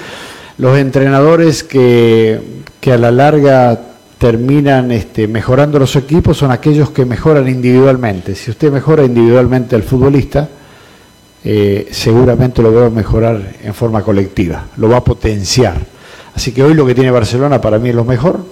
los 0.58 0.78
entrenadores 0.78 1.64
que 1.64 2.40
a 2.86 2.96
la 2.96 3.10
larga 3.10 3.89
terminan 4.20 4.92
este, 4.92 5.26
mejorando 5.26 5.78
los 5.78 5.96
equipos 5.96 6.36
son 6.36 6.50
aquellos 6.50 6.90
que 6.90 7.06
mejoran 7.06 7.48
individualmente. 7.48 8.34
Si 8.34 8.50
usted 8.50 8.70
mejora 8.70 9.02
individualmente 9.02 9.74
al 9.74 9.82
futbolista, 9.82 10.46
eh, 11.42 11.88
seguramente 11.90 12.60
lo 12.60 12.70
va 12.70 12.84
a 12.84 12.90
mejorar 12.90 13.40
en 13.64 13.72
forma 13.72 14.02
colectiva, 14.02 14.66
lo 14.76 14.90
va 14.90 14.98
a 14.98 15.04
potenciar. 15.04 15.78
Así 16.34 16.52
que 16.52 16.62
hoy 16.62 16.74
lo 16.74 16.84
que 16.84 16.94
tiene 16.94 17.10
Barcelona 17.10 17.62
para 17.62 17.78
mí 17.78 17.88
es 17.88 17.94
lo 17.94 18.04
mejor. 18.04 18.44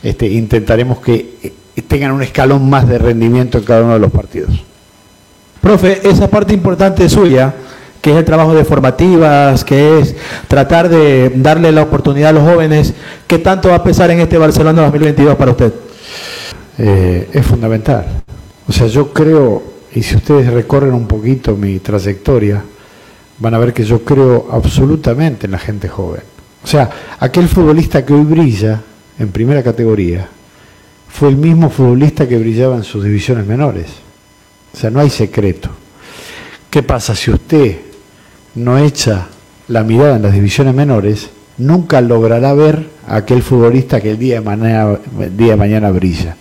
Este, 0.00 0.28
intentaremos 0.28 1.00
que 1.00 1.34
eh, 1.42 1.82
tengan 1.88 2.12
un 2.12 2.22
escalón 2.22 2.70
más 2.70 2.86
de 2.88 2.96
rendimiento 2.96 3.58
en 3.58 3.64
cada 3.64 3.82
uno 3.82 3.94
de 3.94 3.98
los 3.98 4.12
partidos. 4.12 4.62
Profe, 5.60 6.08
esa 6.08 6.30
parte 6.30 6.54
importante 6.54 7.08
suya 7.08 7.52
que 8.06 8.12
es 8.12 8.18
el 8.18 8.24
trabajo 8.24 8.54
de 8.54 8.64
formativas, 8.64 9.64
que 9.64 9.98
es 9.98 10.14
tratar 10.46 10.88
de 10.88 11.32
darle 11.34 11.72
la 11.72 11.82
oportunidad 11.82 12.28
a 12.28 12.32
los 12.34 12.44
jóvenes. 12.44 12.94
¿Qué 13.26 13.40
tanto 13.40 13.70
va 13.70 13.74
a 13.74 13.82
pesar 13.82 14.12
en 14.12 14.20
este 14.20 14.38
Barcelona 14.38 14.82
2022 14.82 15.34
para 15.34 15.50
usted? 15.50 15.72
Eh, 16.78 17.28
es 17.32 17.44
fundamental. 17.44 18.22
O 18.68 18.72
sea, 18.72 18.86
yo 18.86 19.12
creo, 19.12 19.60
y 19.92 20.04
si 20.04 20.14
ustedes 20.14 20.52
recorren 20.52 20.94
un 20.94 21.08
poquito 21.08 21.56
mi 21.56 21.80
trayectoria, 21.80 22.62
van 23.40 23.54
a 23.54 23.58
ver 23.58 23.72
que 23.72 23.82
yo 23.82 24.04
creo 24.04 24.50
absolutamente 24.52 25.46
en 25.46 25.50
la 25.50 25.58
gente 25.58 25.88
joven. 25.88 26.22
O 26.62 26.66
sea, 26.68 26.88
aquel 27.18 27.48
futbolista 27.48 28.06
que 28.06 28.12
hoy 28.12 28.22
brilla 28.22 28.82
en 29.18 29.30
primera 29.30 29.64
categoría 29.64 30.28
fue 31.08 31.30
el 31.30 31.36
mismo 31.36 31.70
futbolista 31.70 32.28
que 32.28 32.38
brillaba 32.38 32.76
en 32.76 32.84
sus 32.84 33.02
divisiones 33.02 33.44
menores. 33.46 33.86
O 34.72 34.76
sea, 34.76 34.90
no 34.90 35.00
hay 35.00 35.10
secreto. 35.10 35.70
¿Qué 36.70 36.84
pasa 36.84 37.16
si 37.16 37.32
usted 37.32 37.85
no 38.56 38.78
echa 38.78 39.28
la 39.68 39.84
mirada 39.84 40.16
en 40.16 40.22
las 40.22 40.32
divisiones 40.32 40.74
menores, 40.74 41.30
nunca 41.58 42.00
logrará 42.00 42.52
ver 42.54 42.88
a 43.06 43.16
aquel 43.16 43.42
futbolista 43.42 44.00
que 44.00 44.10
el 44.10 44.18
día 44.18 44.36
de 44.36 44.40
mañana, 44.40 44.98
día 45.36 45.52
de 45.52 45.56
mañana 45.56 45.90
brilla. 45.90 46.36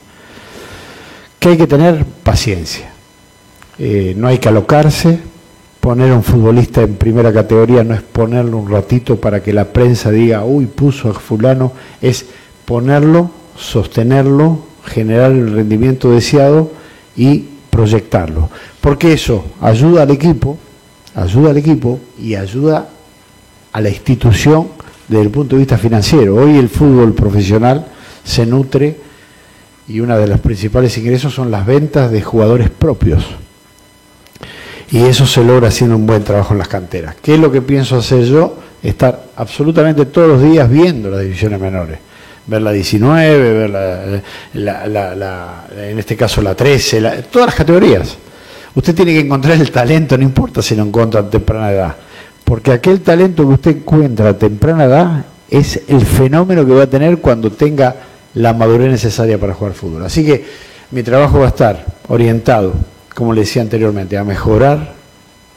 Que 1.40 1.50
hay 1.50 1.58
que 1.58 1.68
tener 1.68 2.06
paciencia. 2.06 2.92
Eh, 3.78 4.14
no 4.18 4.28
hay 4.28 4.40
que 4.40 4.50
alocarse. 4.50 5.20
Poner 5.80 6.12
a 6.12 6.16
un 6.16 6.24
futbolista 6.24 6.82
en 6.82 6.96
primera 6.96 7.32
categoría 7.32 7.84
no 7.84 7.94
es 7.94 8.02
ponerlo 8.02 8.58
un 8.58 8.72
ratito 8.72 9.18
para 9.18 9.44
que 9.44 9.54
la 9.54 9.66
prensa 9.66 10.10
diga, 10.10 10.44
uy, 10.44 10.66
puso 10.66 11.10
a 11.10 11.14
fulano. 11.14 11.74
Es 12.02 12.26
ponerlo, 12.66 13.30
sostenerlo, 13.56 14.66
generar 14.86 15.32
el 15.32 15.54
rendimiento 15.54 16.12
deseado 16.12 16.72
y 17.16 17.46
proyectarlo. 17.70 18.50
Porque 18.82 19.14
eso 19.14 19.46
ayuda 19.62 20.04
al 20.04 20.12
equipo 20.12 20.58
ayuda 21.16 21.52
al 21.52 21.58
equipo 21.58 22.00
y 22.20 22.36
ayuda 22.36 22.90
a 23.72 23.82
la 23.82 23.90
institución 23.90 24.68
desde 25.08 25.24
el 25.24 25.30
punto 25.30 25.56
de 25.56 25.62
vista 25.62 25.78
financiero. 25.78 26.36
Hoy 26.36 26.58
el 26.58 26.70
fútbol 26.70 27.14
profesional 27.14 27.86
se 28.24 28.46
nutre 28.46 28.98
y 29.88 30.00
una 30.00 30.18
de 30.18 30.28
los 30.28 30.40
principales 30.40 30.98
ingresos 30.98 31.34
son 31.34 31.52
las 31.52 31.66
ventas 31.66 32.12
de 32.12 32.22
jugadores 32.22 32.70
propios. 32.70 33.26
Y 34.92 35.04
eso 35.04 35.26
se 35.26 35.44
logra 35.44 35.70
haciendo 35.70 35.96
un 35.96 36.06
buen 36.06 36.24
trabajo 36.24 36.54
en 36.54 36.60
las 36.60 36.68
canteras. 36.68 37.16
¿Qué 37.22 37.36
es 37.36 37.40
lo 37.40 37.52
que 37.52 37.62
pienso 37.62 37.98
hacer 37.98 38.24
yo? 38.26 38.60
Estar 38.84 39.26
absolutamente 39.36 40.06
todos 40.06 40.28
los 40.28 40.44
días 40.44 40.70
viendo 40.70 41.10
las 41.10 41.22
divisiones 41.22 41.60
menores. 41.60 42.00
Ver 42.48 42.62
la 42.62 42.72
19, 42.72 43.54
ver 43.54 43.70
la, 44.54 45.66
en 45.76 45.98
este 45.98 46.16
caso 46.16 46.44
la 46.44 46.54
13, 46.54 47.24
todas 47.32 47.48
las 47.48 47.56
categorías 47.56 48.18
Usted 48.76 48.94
tiene 48.94 49.14
que 49.14 49.22
encontrar 49.22 49.60
el 49.60 49.72
talento, 49.72 50.18
no 50.18 50.24
importa 50.24 50.62
si 50.62 50.76
lo 50.76 50.84
encuentra 50.84 51.22
a 51.22 51.30
temprana 51.30 51.72
edad, 51.72 51.96
porque 52.44 52.74
aquel 52.74 53.02
talento 53.02 53.48
que 53.48 53.54
usted 53.54 53.78
encuentra 53.78 54.30
a 54.30 54.38
temprana 54.38 54.84
edad 54.84 55.26
es 55.50 55.82
el 55.88 56.06
fenómeno 56.06 56.66
que 56.66 56.74
va 56.74 56.84
a 56.84 56.88
tener 56.88 57.20
cuando 57.20 57.52
tenga 57.52 57.96
la 58.34 58.54
madurez 58.54 58.92
necesaria 58.92 59.38
para 59.38 59.54
jugar 59.54 59.74
fútbol. 59.74 60.04
Así 60.04 60.26
que 60.26 60.44
mi 60.92 61.04
trabajo 61.04 61.40
va 61.40 61.46
a 61.46 61.50
estar 61.50 61.86
orientado, 62.10 62.74
como 63.14 63.34
le 63.34 63.42
decía 63.42 63.62
anteriormente, 63.62 64.18
a 64.18 64.26
mejorar 64.26 64.94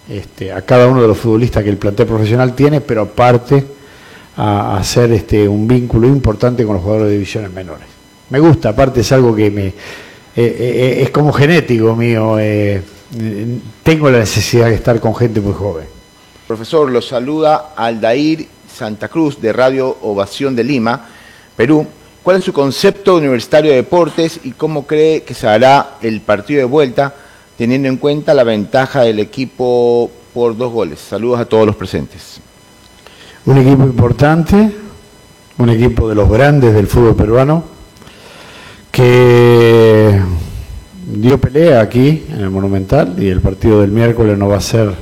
este, 0.09 0.53
a 0.53 0.63
cada 0.63 0.87
uno 0.87 1.03
de 1.03 1.09
los 1.09 1.19
futbolistas 1.19 1.65
que 1.65 1.71
el 1.71 1.77
plantel 1.77 2.07
profesional 2.07 2.55
tiene, 2.55 2.81
pero 2.81 3.03
aparte 3.03 3.65
a, 4.37 4.77
hacer 4.77 5.11
este, 5.11 5.49
un 5.49 5.67
vínculo 5.67 6.07
importante 6.07 6.65
con 6.65 6.75
los 6.75 6.83
jugadores 6.83 7.09
de 7.09 7.15
divisiones 7.15 7.53
menores. 7.53 7.89
Me 8.31 8.39
gusta, 8.39 8.69
aparte 8.69 9.01
es 9.01 9.11
algo 9.11 9.35
que 9.35 9.51
me 9.51 9.67
eh, 9.67 9.75
eh, 10.37 11.03
es 11.03 11.11
como 11.11 11.33
genético 11.33 11.97
mío. 11.97 12.39
eh, 12.39 12.81
tengo 13.83 14.11
la 14.11 14.19
necesidad 14.19 14.67
de 14.67 14.75
estar 14.75 15.01
con 15.01 15.15
gente 15.15 15.41
muy 15.41 15.55
joven. 15.55 15.87
Profesor, 16.47 16.91
lo 16.91 17.03
saluda 17.03 17.73
Aldair 17.77 18.47
Santa 18.73 19.09
Cruz 19.09 19.41
de 19.41 19.53
Radio 19.53 19.97
Ovación 20.03 20.55
de 20.55 20.65
Lima, 20.65 21.07
Perú. 21.57 21.87
¿Cuál 22.23 22.39
es 22.39 22.45
su 22.45 22.53
concepto 22.53 23.17
universitario 23.17 23.71
de 23.71 23.79
deportes 23.79 24.41
y 24.45 24.53
cómo 24.53 24.87
cree 24.87 25.23
que 25.23 25.35
se 25.35 25.47
hará 25.47 25.97
el 26.03 26.21
partido 26.21 26.59
de 26.59 26.65
vuelta 26.65 27.15
teniendo 27.57 27.89
en 27.89 27.97
cuenta 27.97 28.35
la 28.35 28.45
ventaja 28.45 29.03
del 29.03 29.19
equipo 29.19 30.11
por 30.35 30.57
dos 30.57 30.73
goles? 30.73 31.01
Saludos 31.01 31.41
a 31.41 31.45
todos 31.47 31.67
los 31.67 31.77
presentes. 31.77 32.41
Un 33.47 33.59
equipo 33.59 33.85
importante, 33.85 34.71
un 35.57 35.71
equipo 35.71 36.09
de 36.09 36.15
los 36.15 36.29
grandes 36.29 36.75
del 36.75 36.87
fútbol 36.87 37.17
peruano, 37.17 37.65
que 38.93 40.21
dio 41.15 41.41
pelea 41.41 41.81
aquí 41.81 42.25
en 42.29 42.41
el 42.41 42.51
Monumental 42.51 43.17
y 43.19 43.29
el 43.29 43.41
partido 43.41 43.81
del 43.81 43.91
miércoles 43.91 44.37
no 44.37 44.49
va 44.49 44.59
a 44.59 44.61
ser 44.61 44.93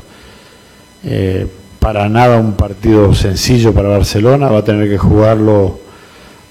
eh, 1.04 1.46
para 1.80 2.08
nada 2.08 2.38
un 2.38 2.54
partido 2.54 3.14
sencillo 3.14 3.72
para 3.72 3.88
Barcelona, 3.88 4.48
va 4.48 4.58
a 4.58 4.64
tener 4.64 4.88
que 4.88 4.98
jugarlo 4.98 5.78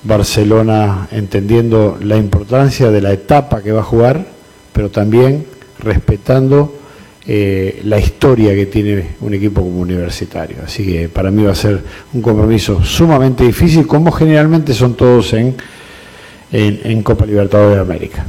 Barcelona 0.04 1.08
entendiendo 1.12 1.98
la 2.02 2.18
importancia 2.18 2.92
de 2.92 3.02
la 3.02 3.12
etapa 3.12 3.62
que 3.62 3.72
va 3.72 3.82
a 3.82 3.84
jugar, 3.84 4.26
pero 4.72 4.90
también 4.90 5.46
respetando 5.80 6.76
eh, 7.28 7.82
la 7.86 8.00
historia 8.00 8.54
que 8.54 8.68
tiene 8.68 9.16
un 9.22 9.34
equipo 9.34 9.62
como 9.62 9.82
universitario. 9.82 10.58
Así 10.64 10.86
que 10.86 11.10
para 11.10 11.32
mí 11.32 11.44
va 11.44 11.52
a 11.52 11.56
ser 11.56 11.82
un 12.14 12.22
compromiso 12.22 12.84
sumamente 12.84 13.44
difícil, 13.44 13.88
como 13.88 14.12
generalmente 14.12 14.74
son 14.74 14.94
todos 14.94 15.34
en, 15.34 15.56
en, 16.52 16.82
en 16.84 17.04
Copa 17.04 17.26
Libertadores 17.26 17.76
de 17.76 17.82
América. 17.82 18.26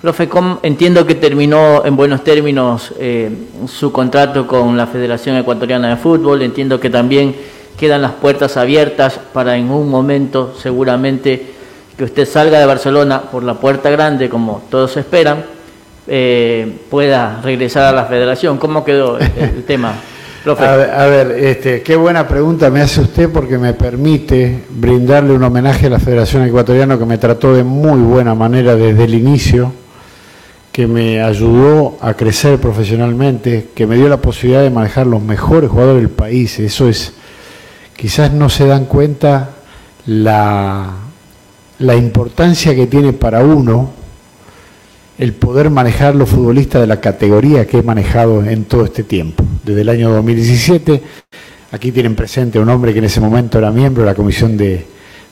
Profe, 0.00 0.28
¿cómo- 0.28 0.60
entiendo 0.62 1.04
que 1.06 1.16
terminó 1.16 1.84
en 1.84 1.96
buenos 1.96 2.22
términos 2.22 2.92
eh, 3.00 3.30
su 3.66 3.90
contrato 3.90 4.46
con 4.46 4.76
la 4.76 4.86
Federación 4.86 5.36
Ecuatoriana 5.36 5.88
de 5.88 5.96
Fútbol. 5.96 6.42
Entiendo 6.42 6.78
que 6.78 6.88
también 6.88 7.34
quedan 7.76 8.02
las 8.02 8.12
puertas 8.12 8.56
abiertas 8.56 9.18
para 9.32 9.56
en 9.56 9.70
un 9.70 9.88
momento 9.88 10.54
seguramente 10.56 11.46
que 11.96 12.04
usted 12.04 12.28
salga 12.28 12.60
de 12.60 12.66
Barcelona 12.66 13.22
por 13.22 13.42
la 13.42 13.54
puerta 13.54 13.90
grande, 13.90 14.28
como 14.28 14.62
todos 14.70 14.96
esperan, 14.96 15.44
eh, 16.06 16.78
pueda 16.88 17.40
regresar 17.42 17.82
a 17.92 17.92
la 17.92 18.04
Federación. 18.04 18.56
¿Cómo 18.58 18.84
quedó 18.84 19.18
el, 19.18 19.28
el 19.36 19.64
tema, 19.64 19.94
profe? 20.44 20.64
A 20.64 20.76
ver, 20.76 20.90
a 20.92 21.06
ver, 21.06 21.30
este, 21.44 21.82
qué 21.82 21.96
buena 21.96 22.28
pregunta 22.28 22.70
me 22.70 22.82
hace 22.82 23.00
usted 23.00 23.28
porque 23.30 23.58
me 23.58 23.74
permite 23.74 24.62
brindarle 24.70 25.32
un 25.32 25.42
homenaje 25.42 25.88
a 25.88 25.90
la 25.90 25.98
Federación 25.98 26.44
Ecuatoriana 26.44 26.96
que 26.96 27.04
me 27.04 27.18
trató 27.18 27.52
de 27.52 27.64
muy 27.64 27.98
buena 28.00 28.36
manera 28.36 28.76
desde 28.76 29.02
el 29.02 29.14
inicio, 29.14 29.72
que 30.78 30.86
me 30.86 31.20
ayudó 31.20 31.98
a 32.00 32.14
crecer 32.14 32.60
profesionalmente, 32.60 33.70
que 33.74 33.84
me 33.84 33.96
dio 33.96 34.08
la 34.08 34.18
posibilidad 34.18 34.62
de 34.62 34.70
manejar 34.70 35.08
los 35.08 35.20
mejores 35.20 35.70
jugadores 35.70 36.02
del 36.02 36.10
país. 36.10 36.56
Eso 36.60 36.88
es, 36.88 37.14
quizás 37.96 38.32
no 38.32 38.48
se 38.48 38.64
dan 38.64 38.84
cuenta 38.84 39.56
la, 40.06 40.92
la 41.80 41.96
importancia 41.96 42.76
que 42.76 42.86
tiene 42.86 43.12
para 43.12 43.42
uno 43.42 43.90
el 45.18 45.32
poder 45.32 45.68
manejar 45.68 46.14
los 46.14 46.28
futbolistas 46.28 46.80
de 46.80 46.86
la 46.86 47.00
categoría 47.00 47.66
que 47.66 47.78
he 47.78 47.82
manejado 47.82 48.44
en 48.44 48.66
todo 48.66 48.84
este 48.84 49.02
tiempo. 49.02 49.42
Desde 49.64 49.80
el 49.80 49.88
año 49.88 50.10
2017, 50.10 51.02
aquí 51.72 51.90
tienen 51.90 52.14
presente 52.14 52.60
a 52.60 52.62
un 52.62 52.68
hombre 52.68 52.92
que 52.92 53.00
en 53.00 53.06
ese 53.06 53.20
momento 53.20 53.58
era 53.58 53.72
miembro 53.72 54.04
de 54.04 54.10
la 54.10 54.14
Comisión 54.14 54.56
de, 54.56 54.86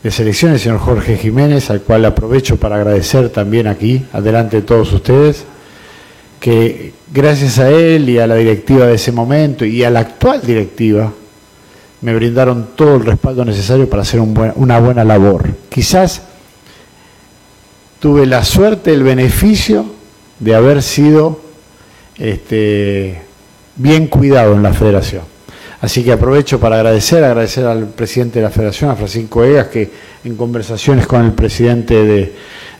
de 0.07 0.13
Selección, 0.13 0.53
el 0.53 0.61
señor 0.61 0.79
Jorge 0.79 1.17
Jiménez, 1.17 1.69
al 1.69 1.81
cual 1.83 2.05
aprovecho 2.05 2.57
para 2.59 2.77
agradecer 2.77 3.29
también 3.31 3.67
aquí, 3.67 4.05
adelante 4.13 4.59
de 4.59 4.63
todos 4.63 4.93
ustedes, 4.93 5.45
que 6.39 6.93
gracias 7.13 7.59
a 7.59 7.71
él 7.71 8.09
y 8.09 8.19
a 8.21 8.27
la 8.29 8.37
directiva 8.37 8.87
de 8.87 8.95
ese 8.95 9.11
momento 9.11 9.65
y 9.65 9.83
a 9.83 9.91
la 9.91 10.01
actual 10.01 10.43
directiva, 10.47 11.13
me 12.03 12.15
brindaron 12.15 12.69
todo 12.77 12.97
el 12.97 13.05
respaldo 13.05 13.45
necesario 13.45 13.91
para 13.91 14.03
hacer 14.03 14.21
un 14.21 14.33
buen- 14.33 14.53
una 14.55 14.79
buena 14.79 15.03
labor. 15.03 15.49
Quizás 15.69 16.23
tuve 17.99 18.27
la 18.27 18.45
suerte, 18.45 18.93
el 18.93 19.03
beneficio 19.03 19.87
de 20.39 20.55
haber 20.55 20.85
sido 20.85 21.41
este, 22.17 23.23
bien 23.75 24.07
cuidado 24.07 24.55
en 24.55 24.63
la 24.63 24.73
federación. 24.73 25.23
Así 25.81 26.03
que 26.03 26.13
aprovecho 26.13 26.59
para 26.59 26.77
agradecer, 26.77 27.23
agradecer 27.23 27.67
al 27.67 27.87
presidente 27.89 28.39
de 28.39 28.45
la 28.45 28.51
federación, 28.51 28.91
a 28.91 28.97
Francisco 28.97 29.45
Egas, 29.45 29.67
que 29.69 29.91
en 30.25 30.35
conversaciones 30.37 31.07
con 31.07 31.25
el 31.25 31.33
presidente 31.33 32.33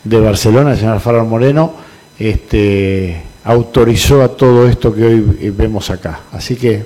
de, 0.03 0.21
Barcelona, 0.21 0.73
el 0.73 0.79
señor 0.79 0.95
Alfaro 0.95 1.25
Moreno, 1.25 1.73
este, 2.19 3.23
autorizó 3.45 4.23
a 4.23 4.29
todo 4.29 4.67
esto 4.67 4.95
que 4.95 5.05
hoy 5.05 5.39
eh, 5.41 5.53
vemos 5.57 5.91
acá. 5.91 6.21
Así 6.33 6.57
que 6.57 6.85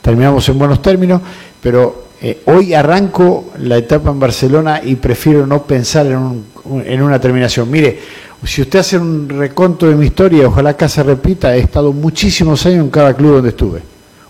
terminamos 0.00 0.48
en 0.48 0.58
buenos 0.58 0.80
términos, 0.80 1.20
pero 1.60 2.04
eh, 2.22 2.42
hoy 2.46 2.74
arranco 2.74 3.50
la 3.58 3.76
etapa 3.78 4.10
en 4.10 4.20
Barcelona 4.20 4.80
y 4.84 4.94
prefiero 4.96 5.46
no 5.46 5.62
pensar 5.64 6.06
en, 6.06 6.16
un- 6.18 6.44
en 6.86 7.02
una 7.02 7.20
terminación. 7.20 7.68
Mire, 7.70 7.98
si 8.44 8.62
usted 8.62 8.78
hace 8.78 8.96
un 8.96 9.28
reconto 9.28 9.86
de 9.88 9.96
mi 9.96 10.06
historia, 10.06 10.46
ojalá 10.46 10.70
acá 10.70 10.88
se 10.88 11.02
repita, 11.02 11.56
he 11.56 11.60
estado 11.60 11.92
muchísimos 11.92 12.64
años 12.66 12.84
en 12.84 12.90
cada 12.90 13.12
club 13.14 13.32
donde 13.34 13.48
estuve. 13.50 13.80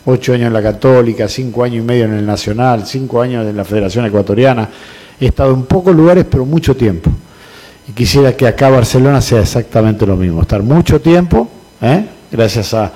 Ocho 0.05 0.33
años 0.33 0.47
en 0.47 0.53
la 0.53 0.63
Católica, 0.63 1.29
cinco 1.29 1.65
años 1.65 1.85
y 1.85 1.87
medio 1.87 2.05
en 2.05 2.15
el 2.15 2.27
Nacional, 2.27 2.87
cinco 2.87 3.21
años 3.21 3.47
en 3.47 3.57
la 3.57 3.65
Federación 3.65 4.07
Ecuatoriana. 4.07 4.69
He 5.21 5.27
estado 5.27 5.53
en 5.53 5.65
pocos 5.65 5.95
lugares, 5.95 6.25
pero 6.31 6.45
mucho 6.47 6.77
tiempo. 6.77 7.11
Y 7.89 7.93
quisiera 7.93 8.37
que 8.37 8.47
acá 8.47 8.69
Barcelona 8.69 9.21
sea 9.21 9.41
exactamente 9.41 10.07
lo 10.07 10.17
mismo, 10.17 10.43
estar 10.43 10.63
mucho 10.63 11.01
tiempo, 11.01 11.49
¿eh? 11.81 12.05
gracias 12.31 12.75
a, 12.75 12.93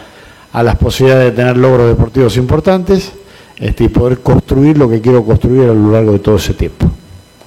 a 0.53 0.63
las 0.63 0.77
posibilidades 0.77 1.31
de 1.31 1.37
tener 1.37 1.57
logros 1.57 1.89
deportivos 1.89 2.37
importantes 2.37 3.13
este, 3.59 3.85
y 3.85 3.89
poder 3.89 4.19
construir 4.19 4.77
lo 4.77 4.89
que 4.89 5.01
quiero 5.01 5.25
construir 5.25 5.63
a 5.63 5.73
lo 5.73 5.93
largo 5.93 6.13
de 6.13 6.19
todo 6.19 6.37
ese 6.37 6.55
tiempo. 6.55 6.91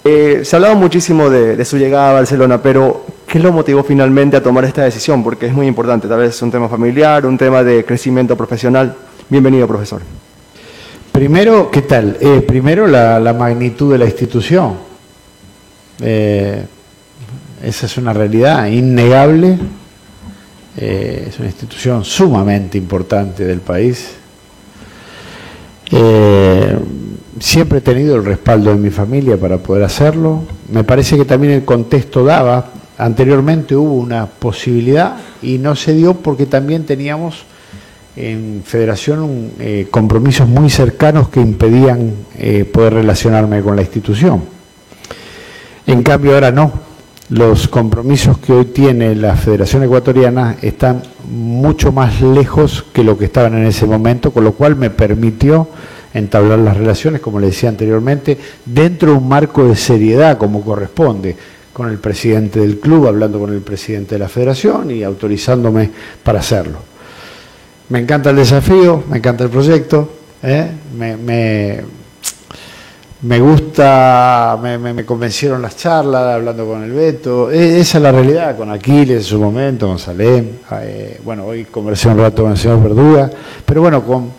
Eh, 0.03 0.41
se 0.43 0.55
hablaba 0.55 0.75
muchísimo 0.75 1.29
de, 1.29 1.55
de 1.55 1.65
su 1.65 1.77
llegada 1.77 2.11
a 2.11 2.13
Barcelona, 2.13 2.61
pero 2.61 3.05
¿qué 3.27 3.39
lo 3.39 3.51
motivó 3.51 3.83
finalmente 3.83 4.37
a 4.37 4.43
tomar 4.43 4.65
esta 4.65 4.83
decisión? 4.83 5.23
Porque 5.23 5.47
es 5.47 5.53
muy 5.53 5.67
importante, 5.67 6.07
tal 6.07 6.19
vez 6.19 6.35
es 6.35 6.41
un 6.41 6.51
tema 6.51 6.67
familiar, 6.69 7.25
un 7.25 7.37
tema 7.37 7.63
de 7.63 7.85
crecimiento 7.85 8.35
profesional. 8.35 8.95
Bienvenido, 9.27 9.67
profesor. 9.67 10.03
Primero, 11.11 11.71
¿qué 11.71 11.81
tal? 11.81 12.15
Eh, 12.21 12.41
primero, 12.41 12.85
la, 12.85 13.33
magnitud 13.33 13.91
de 13.91 13.97
la 13.97 14.05
institución. 14.05 14.75
Eh, 15.99 16.63
esa 17.63 17.85
es 17.87 17.97
una 17.97 18.13
realidad 18.13 18.67
innegable. 18.67 19.57
Eh, 20.77 21.25
es 21.27 21.39
una 21.39 21.47
institución 21.47 22.05
sumamente 22.05 22.77
importante 22.77 23.45
del 23.45 23.61
país. 23.61 24.11
Siempre 27.39 27.79
he 27.79 27.81
tenido 27.81 28.17
el 28.17 28.25
respaldo 28.25 28.69
de 28.69 28.77
mi 28.77 28.91
familia 28.91 29.37
para 29.37 29.57
poder 29.57 29.83
hacerlo. 29.85 30.43
Me 30.71 30.83
parece 30.83 31.17
que 31.17 31.25
también 31.25 31.53
el 31.53 31.65
contexto 31.65 32.23
daba. 32.23 32.73
Anteriormente 32.99 33.75
hubo 33.75 33.95
una 33.95 34.27
posibilidad 34.27 35.17
y 35.41 35.57
no 35.57 35.75
se 35.75 35.95
dio 35.95 36.13
porque 36.13 36.45
también 36.45 36.85
teníamos 36.85 37.45
en 38.15 38.63
federación 38.65 39.51
eh, 39.59 39.87
compromisos 39.91 40.47
muy 40.47 40.69
cercanos 40.69 41.29
que 41.29 41.41
impedían 41.41 42.13
eh, 42.37 42.63
poder 42.65 42.93
relacionarme 42.93 43.61
con 43.61 43.75
la 43.75 43.81
institución. 43.81 44.43
En 45.85 46.03
cambio 46.03 46.33
ahora 46.33 46.51
no. 46.51 46.85
Los 47.29 47.67
compromisos 47.67 48.37
que 48.37 48.53
hoy 48.53 48.65
tiene 48.65 49.15
la 49.15 49.35
Federación 49.35 49.81
Ecuatoriana 49.81 50.57
están 50.61 51.01
mucho 51.27 51.91
más 51.91 52.21
lejos 52.21 52.85
que 52.93 53.03
lo 53.03 53.17
que 53.17 53.25
estaban 53.25 53.55
en 53.55 53.65
ese 53.65 53.87
momento, 53.87 54.31
con 54.31 54.43
lo 54.43 54.51
cual 54.51 54.75
me 54.75 54.91
permitió 54.91 55.67
entablar 56.13 56.59
las 56.59 56.77
relaciones, 56.77 57.21
como 57.21 57.39
le 57.39 57.47
decía 57.47 57.69
anteriormente, 57.69 58.37
dentro 58.63 59.11
de 59.11 59.17
un 59.17 59.27
marco 59.27 59.67
de 59.67 59.75
seriedad 59.75 60.37
como 60.37 60.63
corresponde, 60.63 61.35
con 61.73 61.89
el 61.89 61.97
presidente 61.97 62.59
del 62.59 62.79
club, 62.79 63.07
hablando 63.07 63.39
con 63.39 63.51
el 63.51 63.61
presidente 63.61 64.15
de 64.15 64.19
la 64.19 64.29
federación 64.29 64.91
y 64.91 65.03
autorizándome 65.03 65.89
para 66.23 66.39
hacerlo. 66.39 66.94
Me 67.89 67.99
encanta 67.99 68.31
el 68.31 68.37
desafío, 68.37 69.03
me 69.09 69.17
encanta 69.17 69.43
el 69.43 69.49
proyecto, 69.51 70.09
¿eh? 70.41 70.67
me, 70.97 71.15
me, 71.17 71.81
me 73.21 73.39
gusta, 73.39 74.57
me, 74.61 74.77
me- 74.79 75.05
convencieron 75.05 75.61
las 75.61 75.77
charlas, 75.77 76.35
hablando 76.35 76.65
con 76.65 76.83
el 76.83 76.91
Beto, 76.91 77.51
e- 77.51 77.79
esa 77.79 77.97
es 77.99 78.01
la 78.03 78.11
realidad, 78.11 78.57
con 78.57 78.71
Aquiles 78.71 79.17
en 79.17 79.23
su 79.23 79.39
momento, 79.39 79.87
con 79.87 79.99
Salem, 79.99 80.47
eh, 80.81 81.19
bueno, 81.23 81.45
hoy 81.45 81.65
conversé 81.65 82.07
un 82.07 82.17
rato 82.17 82.41
con 82.41 82.53
el 82.53 82.57
señor 82.57 82.81
Verduga, 82.81 83.29
pero 83.63 83.81
bueno, 83.81 84.03
con, 84.03 84.31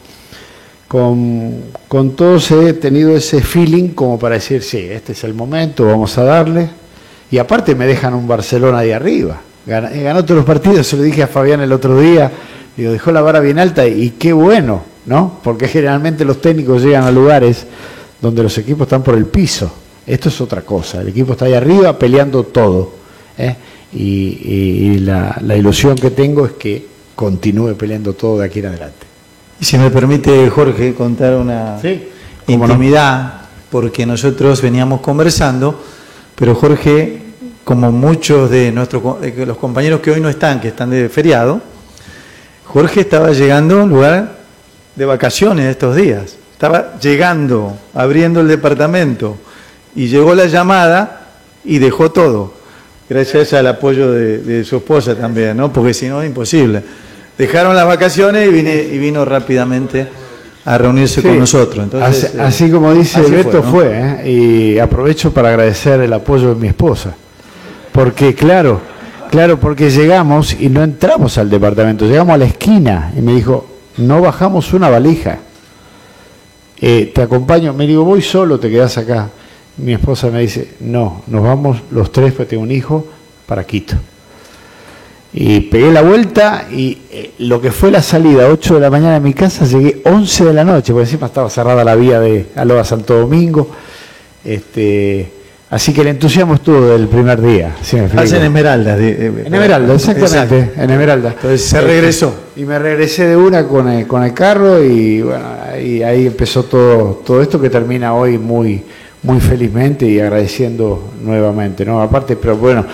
con, 0.88 1.54
con 1.86 2.16
todos 2.16 2.50
he 2.50 2.72
tenido 2.72 3.16
ese 3.16 3.40
feeling 3.42 3.90
como 3.90 4.18
para 4.18 4.34
decir, 4.34 4.60
sí, 4.60 4.78
este 4.90 5.12
es 5.12 5.22
el 5.22 5.34
momento, 5.34 5.86
vamos 5.86 6.18
a 6.18 6.24
darle, 6.24 6.68
y 7.30 7.38
aparte 7.38 7.76
me 7.76 7.86
dejan 7.86 8.12
un 8.12 8.26
Barcelona 8.26 8.80
de 8.80 8.92
arriba, 8.92 9.40
eh, 9.68 10.02
ganó 10.02 10.24
todos 10.24 10.38
los 10.38 10.44
partidos, 10.44 10.84
se 10.84 10.96
lo 10.96 11.02
dije 11.04 11.22
a 11.22 11.28
Fabián 11.28 11.60
el 11.60 11.70
otro 11.72 12.00
día, 12.00 12.28
digo, 12.76 12.92
dejó 12.92 13.10
la 13.12 13.20
vara 13.22 13.40
bien 13.40 13.58
alta 13.58 13.86
y 13.86 14.10
qué 14.18 14.32
bueno, 14.32 14.82
¿no? 15.06 15.40
Porque 15.42 15.68
generalmente 15.68 16.24
los 16.24 16.40
técnicos 16.40 16.82
llegan 16.82 17.04
a 17.04 17.10
lugares 17.10 17.66
donde 18.20 18.42
los 18.42 18.56
equipos 18.58 18.82
están 18.86 19.02
por 19.02 19.14
el 19.14 19.26
piso. 19.26 19.70
Esto 20.06 20.28
es 20.28 20.40
otra 20.40 20.62
cosa, 20.62 21.00
el 21.00 21.08
equipo 21.08 21.32
está 21.32 21.46
ahí 21.46 21.54
arriba 21.54 21.98
peleando 21.98 22.44
todo. 22.44 22.92
¿eh? 23.38 23.56
Y, 23.92 24.02
y- 24.02 24.90
y 24.94 24.98
la, 24.98 25.36
la 25.42 25.56
ilusión 25.56 25.96
que 25.96 26.10
tengo 26.10 26.46
es 26.46 26.52
que 26.52 26.86
continúe 27.14 27.74
peleando 27.74 28.12
todo 28.12 28.38
de 28.38 28.46
aquí 28.46 28.58
en 28.60 28.66
adelante. 28.66 29.06
Y 29.60 29.64
si 29.64 29.78
me 29.78 29.90
permite, 29.90 30.48
Jorge, 30.50 30.94
contar 30.94 31.34
una 31.36 31.78
no. 31.82 32.52
intimidad, 32.52 33.40
porque 33.70 34.04
nosotros 34.06 34.60
veníamos 34.62 35.00
conversando, 35.00 35.82
pero 36.34 36.54
Jorge, 36.54 37.22
como 37.64 37.90
muchos 37.90 38.50
de 38.50 38.70
nuestros 38.70 39.20
de 39.20 39.46
los 39.46 39.56
compañeros 39.56 40.00
que 40.00 40.10
hoy 40.10 40.20
no 40.20 40.28
están, 40.28 40.60
que 40.60 40.68
están 40.68 40.90
de 40.90 41.08
feriado, 41.08 41.60
Jorge 42.76 43.00
estaba 43.00 43.30
llegando 43.32 43.80
a 43.80 43.84
un 43.84 43.88
lugar 43.88 44.32
de 44.96 45.04
vacaciones 45.06 45.64
estos 45.70 45.96
días. 45.96 46.36
Estaba 46.52 46.98
llegando, 47.00 47.74
abriendo 47.94 48.42
el 48.42 48.48
departamento, 48.48 49.38
y 49.94 50.08
llegó 50.08 50.34
la 50.34 50.44
llamada 50.44 51.22
y 51.64 51.78
dejó 51.78 52.10
todo. 52.10 52.52
Gracias 53.08 53.54
al 53.54 53.66
apoyo 53.68 54.12
de, 54.12 54.40
de 54.40 54.62
su 54.62 54.76
esposa 54.76 55.14
también, 55.14 55.56
¿no? 55.56 55.72
Porque 55.72 55.94
si 55.94 56.06
no 56.06 56.20
es 56.20 56.28
imposible. 56.28 56.82
Dejaron 57.38 57.74
las 57.74 57.86
vacaciones 57.86 58.46
y, 58.46 58.52
vine- 58.52 58.88
y 58.92 58.98
vino 58.98 59.24
rápidamente 59.24 60.06
a 60.66 60.76
reunirse 60.76 61.22
Sí, 61.22 61.28
con 61.28 61.38
nosotros. 61.38 61.82
Entonces, 61.82 62.24
así, 62.24 62.36
eh, 62.36 62.40
así 62.42 62.70
como 62.70 62.92
dice 62.92 63.20
así 63.20 63.30
Beto 63.30 63.62
¿no? 63.62 63.70
fue, 63.70 63.88
¿eh? 63.90 64.30
y 64.30 64.78
aprovecho 64.80 65.32
para 65.32 65.48
agradecer 65.48 65.98
el 66.02 66.12
apoyo 66.12 66.50
de 66.50 66.56
mi 66.60 66.68
esposa, 66.68 67.14
porque 67.92 68.34
claro, 68.34 68.82
claro, 69.30 69.58
porque 69.58 69.90
llegamos 69.90 70.56
y 70.58 70.68
no 70.68 70.82
entramos 70.82 71.38
al 71.38 71.50
departamento, 71.50 72.06
llegamos 72.06 72.34
a 72.34 72.38
la 72.38 72.44
esquina 72.46 73.12
y 73.16 73.20
me 73.20 73.34
dijo, 73.34 73.66
no 73.98 74.20
bajamos 74.20 74.72
una 74.72 74.88
valija, 74.88 75.38
Eh, 76.78 77.10
te 77.14 77.22
acompaño, 77.22 77.72
me 77.72 77.86
digo, 77.86 78.04
voy 78.04 78.20
solo, 78.20 78.60
te 78.60 78.68
quedas 78.68 78.98
acá. 78.98 79.30
Mi 79.78 79.94
esposa 79.94 80.28
me 80.28 80.40
dice, 80.40 80.74
no, 80.80 81.22
nos 81.26 81.42
vamos 81.42 81.78
los 81.90 82.12
tres, 82.12 82.34
porque 82.34 82.50
tengo 82.50 82.64
un 82.64 82.70
hijo, 82.70 83.06
para 83.46 83.64
Quito. 83.64 83.96
Y 85.32 85.60
pegué 85.60 85.90
la 85.90 86.02
vuelta 86.02 86.66
y 86.70 86.98
eh, 87.10 87.32
lo 87.38 87.60
que 87.62 87.72
fue 87.72 87.90
la 87.90 88.02
salida, 88.02 88.48
8 88.48 88.74
de 88.74 88.80
la 88.80 88.90
mañana 88.90 89.14
de 89.14 89.20
mi 89.20 89.32
casa, 89.32 89.64
llegué 89.64 90.02
11 90.04 90.44
de 90.44 90.52
la 90.52 90.64
noche, 90.64 90.92
porque 90.92 91.04
encima 91.04 91.28
estaba 91.28 91.48
cerrada 91.48 91.82
la 91.82 91.94
vía 91.94 92.20
de 92.20 92.46
Aloha 92.56 92.84
Santo 92.84 93.18
Domingo. 93.18 93.70
Este, 94.44 95.32
así 95.70 95.92
que 95.92 96.00
el 96.02 96.08
entusiasmo 96.08 96.54
estuvo 96.54 96.80
del 96.86 97.08
primer 97.08 97.40
día. 97.40 97.74
¿sí 97.82 97.96
me 97.96 98.02
explico? 98.02 98.24
Hacen 98.24 98.42
Esmeralda. 98.42 98.96
de- 98.96 99.14
de- 99.14 99.26
En 99.46 99.54
Esmeralda, 99.54 99.94
exactamente, 99.94 100.58
Exacto. 100.60 100.82
en 100.82 100.90
Esmeralda. 100.90 101.28
Entonces 101.30 101.62
se 101.62 101.76
Este, 101.78 101.88
regresó. 101.90 102.34
Y 102.56 102.64
me 102.64 102.78
regresé 102.78 103.26
de 103.26 103.36
una 103.36 103.66
con 103.66 103.88
el, 103.88 104.06
con 104.06 104.22
el 104.22 104.32
carro 104.32 104.82
y 104.82 105.22
bueno, 105.22 105.44
ahí, 105.72 106.02
ahí 106.02 106.26
empezó 106.26 106.62
todo, 106.64 107.22
todo 107.26 107.42
esto 107.42 107.60
que 107.60 107.68
termina 107.70 108.14
hoy 108.14 108.38
muy, 108.38 108.82
muy 109.22 109.40
felizmente 109.40 110.06
y 110.06 110.20
agradeciendo 110.20 111.10
nuevamente, 111.22 111.84
¿no? 111.84 112.00
Aparte, 112.00 112.36
pero 112.36 112.56
bueno, 112.56 112.84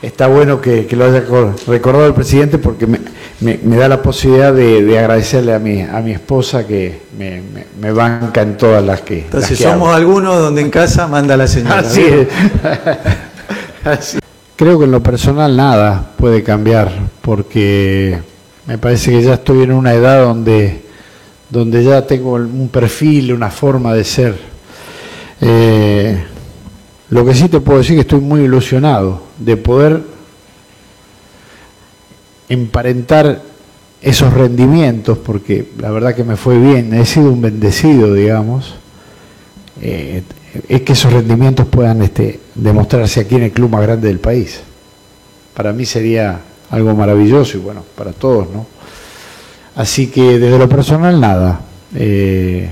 está 0.00 0.26
bueno 0.26 0.60
que, 0.60 0.86
que 0.86 0.96
lo 0.96 1.04
haya 1.04 1.24
cor- 1.26 1.54
recordado 1.66 2.06
el 2.06 2.14
presidente 2.14 2.56
porque 2.58 2.86
me, 2.86 2.98
me- 3.42 3.58
me 3.62 3.76
da 3.76 3.88
la 3.88 4.00
posibilidad 4.02 4.52
de, 4.52 4.82
de 4.82 4.98
agradecerle 4.98 5.52
a 5.54 5.58
mi, 5.58 5.80
a 5.82 6.00
mi 6.00 6.12
esposa 6.12 6.66
que 6.66 7.02
me, 7.18 7.40
me- 7.42 7.66
me 7.80 7.92
banca 7.92 8.42
en 8.42 8.56
todas 8.56 8.82
las 8.84 9.00
que. 9.02 9.20
Entonces 9.20 9.50
las 9.50 9.58
que 9.58 9.64
somos 9.64 9.88
hago. 9.88 9.96
algunos 9.96 10.38
donde 10.38 10.60
en 10.62 10.70
casa 10.70 11.06
manda 11.08 11.36
la 11.36 11.46
señora. 11.46 11.78
Así 11.80 12.02
es. 12.02 12.28
Así. 13.84 14.18
Creo 14.56 14.78
que 14.78 14.84
en 14.84 14.92
lo 14.92 15.02
personal 15.02 15.56
nada 15.56 16.12
puede 16.16 16.42
cambiar, 16.42 16.92
porque 17.20 18.18
me 18.66 18.78
parece 18.78 19.10
que 19.10 19.22
ya 19.22 19.34
estoy 19.34 19.62
en 19.64 19.72
una 19.72 19.92
edad 19.92 20.22
donde, 20.24 20.82
donde 21.50 21.82
ya 21.82 22.06
tengo 22.06 22.34
un 22.34 22.68
perfil, 22.68 23.32
una 23.32 23.50
forma 23.50 23.92
de 23.94 24.04
ser. 24.04 24.36
Eh, 25.40 26.24
lo 27.10 27.24
que 27.24 27.34
sí 27.34 27.48
te 27.48 27.60
puedo 27.60 27.78
decir 27.80 27.92
es 27.98 28.04
que 28.04 28.14
estoy 28.14 28.20
muy 28.20 28.42
ilusionado 28.42 29.22
de 29.38 29.56
poder 29.56 30.00
emparentar 32.48 33.42
esos 34.00 34.32
rendimientos, 34.32 35.18
porque 35.18 35.68
la 35.78 35.90
verdad 35.90 36.14
que 36.14 36.24
me 36.24 36.36
fue 36.36 36.58
bien, 36.58 36.92
he 36.92 37.06
sido 37.06 37.30
un 37.30 37.40
bendecido, 37.40 38.12
digamos, 38.12 38.74
eh, 39.80 40.22
es 40.68 40.82
que 40.82 40.92
esos 40.92 41.12
rendimientos 41.12 41.66
puedan 41.66 42.02
este, 42.02 42.40
demostrarse 42.54 43.20
aquí 43.20 43.36
en 43.36 43.44
el 43.44 43.52
club 43.52 43.70
más 43.70 43.82
grande 43.82 44.08
del 44.08 44.18
país. 44.18 44.60
Para 45.54 45.72
mí 45.72 45.84
sería 45.84 46.40
algo 46.70 46.94
maravilloso 46.94 47.58
y 47.58 47.60
bueno, 47.60 47.84
para 47.96 48.12
todos, 48.12 48.48
¿no? 48.50 48.66
Así 49.74 50.08
que 50.08 50.38
desde 50.38 50.58
lo 50.58 50.68
personal 50.68 51.20
nada. 51.20 51.60
Eh, 51.94 52.70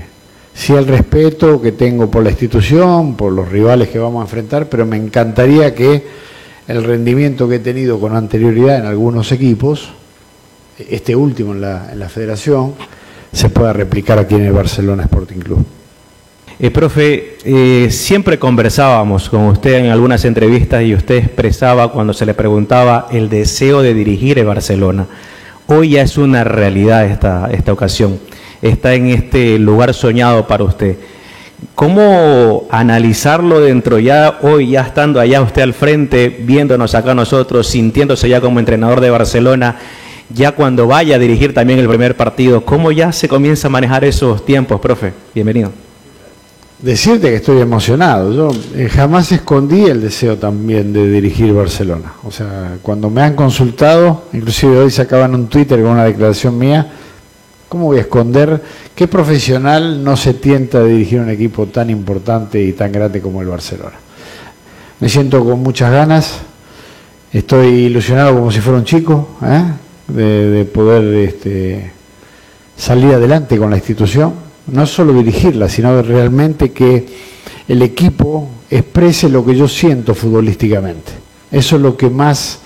sí 0.53 0.73
el 0.73 0.87
respeto 0.87 1.61
que 1.61 1.71
tengo 1.71 2.09
por 2.09 2.23
la 2.23 2.29
institución, 2.29 3.15
por 3.15 3.31
los 3.31 3.49
rivales 3.49 3.89
que 3.89 3.99
vamos 3.99 4.21
a 4.21 4.25
enfrentar, 4.25 4.67
pero 4.69 4.85
me 4.85 4.97
encantaría 4.97 5.73
que 5.73 6.03
el 6.71 6.83
rendimiento 6.83 7.47
que 7.47 7.55
he 7.55 7.59
tenido 7.59 7.99
con 7.99 8.15
anterioridad 8.15 8.79
en 8.79 8.85
algunos 8.85 9.31
equipos, 9.31 9.89
este 10.77 11.15
último 11.15 11.53
en 11.53 11.61
la, 11.61 12.09
federación, 12.09 12.73
se 13.31 13.49
pueda 13.49 13.73
replicar 13.73 14.17
aquí 14.17 14.35
en 14.35 14.45
el 14.45 14.53
Barcelona 14.53 15.03
Sporting 15.03 15.39
Club. 15.39 15.65
Eh, 16.59 16.71
profe, 16.71 17.37
eh, 17.43 17.89
siempre 17.91 18.37
conversábamos 18.37 19.29
con 19.29 19.47
usted 19.47 19.75
en 19.75 19.91
algunas 19.91 20.23
entrevistas 20.25 20.83
y 20.83 20.93
usted 20.93 21.15
expresaba 21.15 21.91
cuando 21.91 22.13
se 22.13 22.25
le 22.25 22.33
preguntaba 22.33 23.07
el 23.11 23.29
deseo 23.29 23.81
de 23.81 23.93
dirigir 23.93 24.39
el 24.39 24.45
Barcelona. 24.45 25.07
Hoy 25.67 25.91
ya 25.91 26.03
es 26.03 26.17
una 26.17 26.43
realidad 26.43 27.05
esta, 27.05 27.49
esta 27.51 27.73
ocasión. 27.73 28.19
Está 28.61 28.93
en 28.93 29.07
este 29.07 29.57
lugar 29.57 29.93
soñado 29.93 30.45
para 30.47 30.63
usted. 30.63 30.97
¿Cómo 31.75 32.67
analizarlo 32.71 33.59
dentro 33.59 33.99
ya, 33.99 34.39
hoy 34.41 34.71
ya 34.71 34.81
estando 34.81 35.19
allá 35.19 35.41
usted 35.41 35.61
al 35.61 35.73
frente, 35.73 36.29
viéndonos 36.29 36.95
acá 36.95 37.13
nosotros, 37.13 37.67
sintiéndose 37.67 38.27
ya 38.27 38.41
como 38.41 38.59
entrenador 38.59 38.99
de 38.99 39.09
Barcelona, 39.09 39.77
ya 40.33 40.53
cuando 40.53 40.87
vaya 40.87 41.15
a 41.15 41.19
dirigir 41.19 41.53
también 41.53 41.79
el 41.79 41.87
primer 41.87 42.17
partido, 42.17 42.65
¿cómo 42.65 42.91
ya 42.91 43.11
se 43.11 43.27
comienza 43.27 43.67
a 43.67 43.71
manejar 43.71 44.03
esos 44.03 44.43
tiempos, 44.45 44.79
profe? 44.79 45.13
Bienvenido. 45.35 45.71
Decirte 46.81 47.29
que 47.29 47.35
estoy 47.35 47.61
emocionado. 47.61 48.33
Yo 48.33 48.51
eh, 48.75 48.89
jamás 48.89 49.31
escondí 49.31 49.85
el 49.85 50.01
deseo 50.01 50.37
también 50.37 50.91
de 50.91 51.11
dirigir 51.11 51.53
Barcelona. 51.53 52.13
O 52.23 52.31
sea, 52.31 52.77
cuando 52.81 53.07
me 53.11 53.21
han 53.21 53.35
consultado, 53.35 54.23
inclusive 54.33 54.79
hoy 54.79 54.89
sacaban 54.89 55.35
un 55.35 55.47
Twitter 55.47 55.79
con 55.79 55.91
una 55.91 56.05
declaración 56.05 56.57
mía, 56.57 56.91
¿cómo 57.71 57.85
voy 57.85 57.99
a 57.99 58.01
esconder 58.01 58.61
qué 58.93 59.07
profesional 59.07 60.03
no 60.03 60.17
se 60.17 60.33
tienta 60.33 60.79
a 60.79 60.83
dirigir 60.83 61.21
un 61.21 61.29
equipo 61.29 61.67
tan 61.67 61.89
importante 61.89 62.61
y 62.61 62.73
tan 62.73 62.91
grande 62.91 63.21
como 63.21 63.41
el 63.41 63.47
Barcelona? 63.47 63.95
Me 64.99 65.07
siento 65.07 65.41
con 65.45 65.63
muchas 65.63 65.89
ganas, 65.89 66.39
estoy 67.31 67.85
ilusionado 67.85 68.35
como 68.35 68.51
si 68.51 68.59
fuera 68.59 68.77
un 68.77 68.83
chico, 68.83 69.37
¿eh? 69.41 69.63
de, 70.09 70.49
de 70.49 70.65
poder 70.65 71.13
este, 71.29 71.93
salir 72.75 73.13
adelante 73.13 73.57
con 73.57 73.69
la 73.69 73.77
institución 73.77 74.33
no 74.67 74.85
solo 74.85 75.13
dirigirla, 75.13 75.69
sino 75.69 76.01
realmente 76.01 76.73
que 76.73 77.05
el 77.69 77.81
equipo 77.83 78.49
exprese 78.69 79.29
lo 79.29 79.45
que 79.45 79.55
yo 79.55 79.69
siento 79.69 80.13
futbolísticamente. 80.13 81.13
Eso 81.49 81.77
es 81.77 81.81
lo 81.81 81.95
que 81.95 82.09
más 82.09 82.59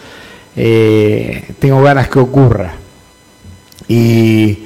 eh, 0.55 1.43
tengo 1.59 1.83
ganas 1.83 2.09
que 2.09 2.17
ocurra. 2.17 2.73
Y 3.87 4.64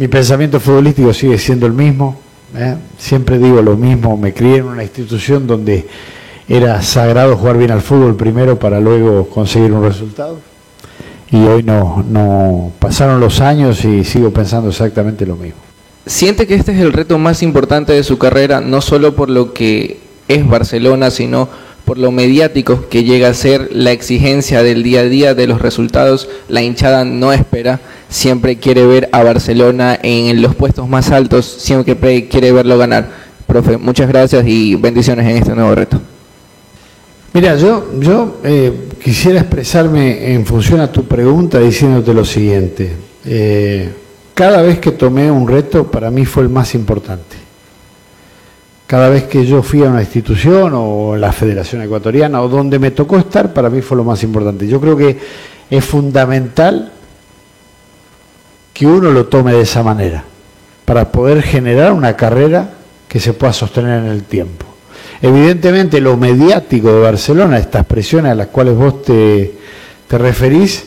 mi 0.00 0.08
pensamiento 0.08 0.58
futbolístico 0.60 1.12
sigue 1.12 1.36
siendo 1.36 1.66
el 1.66 1.74
mismo. 1.74 2.18
¿eh? 2.56 2.74
Siempre 2.96 3.38
digo 3.38 3.60
lo 3.60 3.76
mismo, 3.76 4.16
me 4.16 4.32
crié 4.32 4.56
en 4.56 4.64
una 4.64 4.82
institución 4.82 5.46
donde 5.46 5.86
era 6.48 6.80
sagrado 6.80 7.36
jugar 7.36 7.58
bien 7.58 7.70
al 7.70 7.82
fútbol 7.82 8.16
primero 8.16 8.58
para 8.58 8.80
luego 8.80 9.28
conseguir 9.28 9.72
un 9.72 9.84
resultado. 9.84 10.40
Y 11.30 11.36
hoy 11.44 11.62
no, 11.64 12.02
no 12.08 12.72
pasaron 12.78 13.20
los 13.20 13.42
años 13.42 13.84
y 13.84 14.02
sigo 14.04 14.30
pensando 14.30 14.70
exactamente 14.70 15.26
lo 15.26 15.36
mismo. 15.36 15.60
¿Siente 16.06 16.46
que 16.46 16.54
este 16.54 16.72
es 16.72 16.78
el 16.78 16.94
reto 16.94 17.18
más 17.18 17.42
importante 17.42 17.92
de 17.92 18.02
su 18.02 18.16
carrera, 18.16 18.62
no 18.62 18.80
solo 18.80 19.14
por 19.14 19.28
lo 19.28 19.52
que 19.52 20.00
es 20.28 20.48
Barcelona, 20.48 21.10
sino 21.10 21.46
por 21.84 21.98
lo 21.98 22.10
mediático 22.10 22.88
que 22.88 23.04
llega 23.04 23.28
a 23.28 23.34
ser 23.34 23.68
la 23.74 23.92
exigencia 23.92 24.62
del 24.62 24.82
día 24.82 25.00
a 25.00 25.04
día 25.04 25.34
de 25.34 25.46
los 25.46 25.60
resultados? 25.60 26.30
La 26.48 26.62
hinchada 26.62 27.04
no 27.04 27.34
espera, 27.34 27.80
siempre 28.10 28.58
quiere 28.58 28.84
ver 28.84 29.08
a 29.12 29.22
Barcelona 29.22 29.98
en 30.02 30.42
los 30.42 30.54
puestos 30.54 30.86
más 30.88 31.10
altos, 31.10 31.46
siempre 31.46 32.28
quiere 32.28 32.52
verlo 32.52 32.76
ganar. 32.76 33.08
Profe, 33.46 33.78
muchas 33.78 34.08
gracias 34.08 34.46
y 34.46 34.74
bendiciones 34.74 35.26
en 35.26 35.36
este 35.38 35.54
nuevo 35.54 35.74
reto. 35.74 36.00
Mira, 37.32 37.56
yo, 37.56 37.92
yo 37.98 38.40
eh, 38.42 38.88
quisiera 39.02 39.40
expresarme 39.40 40.34
en 40.34 40.44
función 40.44 40.80
a 40.80 40.90
tu 40.90 41.04
pregunta 41.04 41.60
diciéndote 41.60 42.12
lo 42.12 42.24
siguiente. 42.24 42.92
Eh, 43.24 43.88
cada 44.34 44.62
vez 44.62 44.80
que 44.80 44.92
tomé 44.92 45.30
un 45.30 45.46
reto, 45.46 45.88
para 45.88 46.10
mí 46.10 46.24
fue 46.26 46.42
el 46.42 46.48
más 46.48 46.74
importante. 46.74 47.36
Cada 48.86 49.08
vez 49.08 49.24
que 49.24 49.46
yo 49.46 49.62
fui 49.62 49.84
a 49.84 49.90
una 49.90 50.00
institución 50.00 50.72
o 50.74 51.16
la 51.16 51.30
Federación 51.32 51.82
Ecuatoriana 51.82 52.42
o 52.42 52.48
donde 52.48 52.80
me 52.80 52.90
tocó 52.90 53.18
estar, 53.18 53.52
para 53.52 53.70
mí 53.70 53.80
fue 53.80 53.96
lo 53.96 54.02
más 54.02 54.24
importante. 54.24 54.66
Yo 54.66 54.80
creo 54.80 54.96
que 54.96 55.16
es 55.70 55.84
fundamental 55.84 56.90
que 58.80 58.86
uno 58.86 59.10
lo 59.10 59.26
tome 59.26 59.52
de 59.52 59.60
esa 59.60 59.82
manera, 59.82 60.24
para 60.86 61.12
poder 61.12 61.42
generar 61.42 61.92
una 61.92 62.16
carrera 62.16 62.70
que 63.08 63.20
se 63.20 63.34
pueda 63.34 63.52
sostener 63.52 64.02
en 64.02 64.06
el 64.06 64.22
tiempo. 64.22 64.64
Evidentemente 65.20 66.00
lo 66.00 66.16
mediático 66.16 66.90
de 66.90 67.02
Barcelona, 67.02 67.58
estas 67.58 67.84
presiones 67.84 68.32
a 68.32 68.34
las 68.34 68.46
cuales 68.46 68.74
vos 68.74 69.02
te, 69.02 69.54
te 70.08 70.16
referís, 70.16 70.86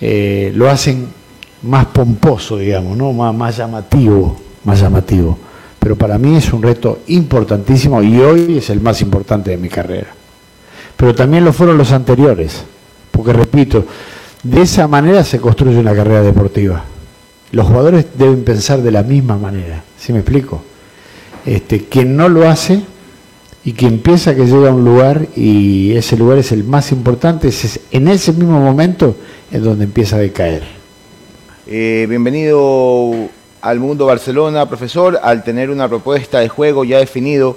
eh, 0.00 0.50
lo 0.54 0.70
hacen 0.70 1.08
más 1.60 1.84
pomposo, 1.88 2.56
digamos, 2.56 2.96
¿no? 2.96 3.12
más, 3.12 3.34
más 3.34 3.54
llamativo, 3.54 4.40
más 4.64 4.80
llamativo. 4.80 5.36
Pero 5.78 5.96
para 5.96 6.16
mí 6.16 6.36
es 6.36 6.50
un 6.54 6.62
reto 6.62 7.00
importantísimo 7.08 8.02
y 8.02 8.18
hoy 8.18 8.56
es 8.56 8.70
el 8.70 8.80
más 8.80 9.02
importante 9.02 9.50
de 9.50 9.58
mi 9.58 9.68
carrera. 9.68 10.08
Pero 10.96 11.14
también 11.14 11.44
lo 11.44 11.52
fueron 11.52 11.76
los 11.76 11.92
anteriores, 11.92 12.64
porque 13.10 13.34
repito, 13.34 13.84
de 14.42 14.62
esa 14.62 14.88
manera 14.88 15.22
se 15.22 15.38
construye 15.38 15.78
una 15.78 15.94
carrera 15.94 16.22
deportiva. 16.22 16.82
Los 17.52 17.66
jugadores 17.66 18.06
deben 18.16 18.44
pensar 18.44 18.80
de 18.80 18.92
la 18.92 19.02
misma 19.02 19.36
manera, 19.36 19.82
¿sí 19.98 20.12
me 20.12 20.20
explico? 20.20 20.62
Este, 21.44 21.86
quien 21.86 22.16
no 22.16 22.28
lo 22.28 22.48
hace 22.48 22.80
y 23.64 23.72
quien 23.72 23.98
piensa 23.98 24.36
que 24.36 24.46
llega 24.46 24.68
a 24.68 24.74
un 24.74 24.84
lugar 24.84 25.26
y 25.34 25.96
ese 25.96 26.16
lugar 26.16 26.38
es 26.38 26.52
el 26.52 26.62
más 26.62 26.92
importante, 26.92 27.48
es 27.48 27.80
en 27.90 28.06
ese 28.06 28.32
mismo 28.32 28.60
momento 28.60 29.16
es 29.50 29.62
donde 29.62 29.84
empieza 29.84 30.16
a 30.16 30.20
decaer. 30.20 30.62
Eh, 31.66 32.06
bienvenido 32.08 33.12
al 33.62 33.80
mundo 33.80 34.06
Barcelona, 34.06 34.68
profesor, 34.68 35.18
al 35.20 35.42
tener 35.42 35.70
una 35.70 35.88
propuesta 35.88 36.38
de 36.38 36.48
juego 36.48 36.84
ya 36.84 36.98
definido 36.98 37.56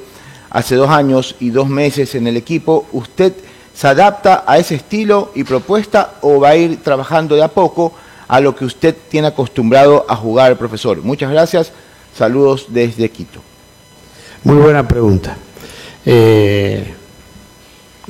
hace 0.49 0.75
dos 0.75 0.89
años 0.89 1.35
y 1.39 1.51
dos 1.51 1.69
meses 1.69 2.15
en 2.15 2.25
el 2.25 2.37
equipo, 2.37 2.87
¿usted 2.93 3.33
se 3.75 3.87
adapta 3.87 4.43
a 4.47 4.57
ese 4.57 4.75
estilo 4.75 5.31
y 5.35 5.43
propuesta 5.43 6.15
o 6.21 6.39
va 6.39 6.49
a 6.49 6.55
ir 6.55 6.81
trabajando 6.83 7.35
de 7.35 7.43
a 7.43 7.47
poco 7.47 7.93
a 8.27 8.39
lo 8.39 8.55
que 8.55 8.65
usted 8.65 8.95
tiene 9.09 9.27
acostumbrado 9.27 10.05
a 10.07 10.15
jugar, 10.15 10.57
profesor? 10.57 11.01
Muchas 11.03 11.31
gracias, 11.31 11.71
saludos 12.15 12.67
desde 12.69 13.09
Quito. 13.09 13.39
Muy 14.43 14.57
buena 14.57 14.87
pregunta. 14.87 15.37
Eh, 16.05 16.93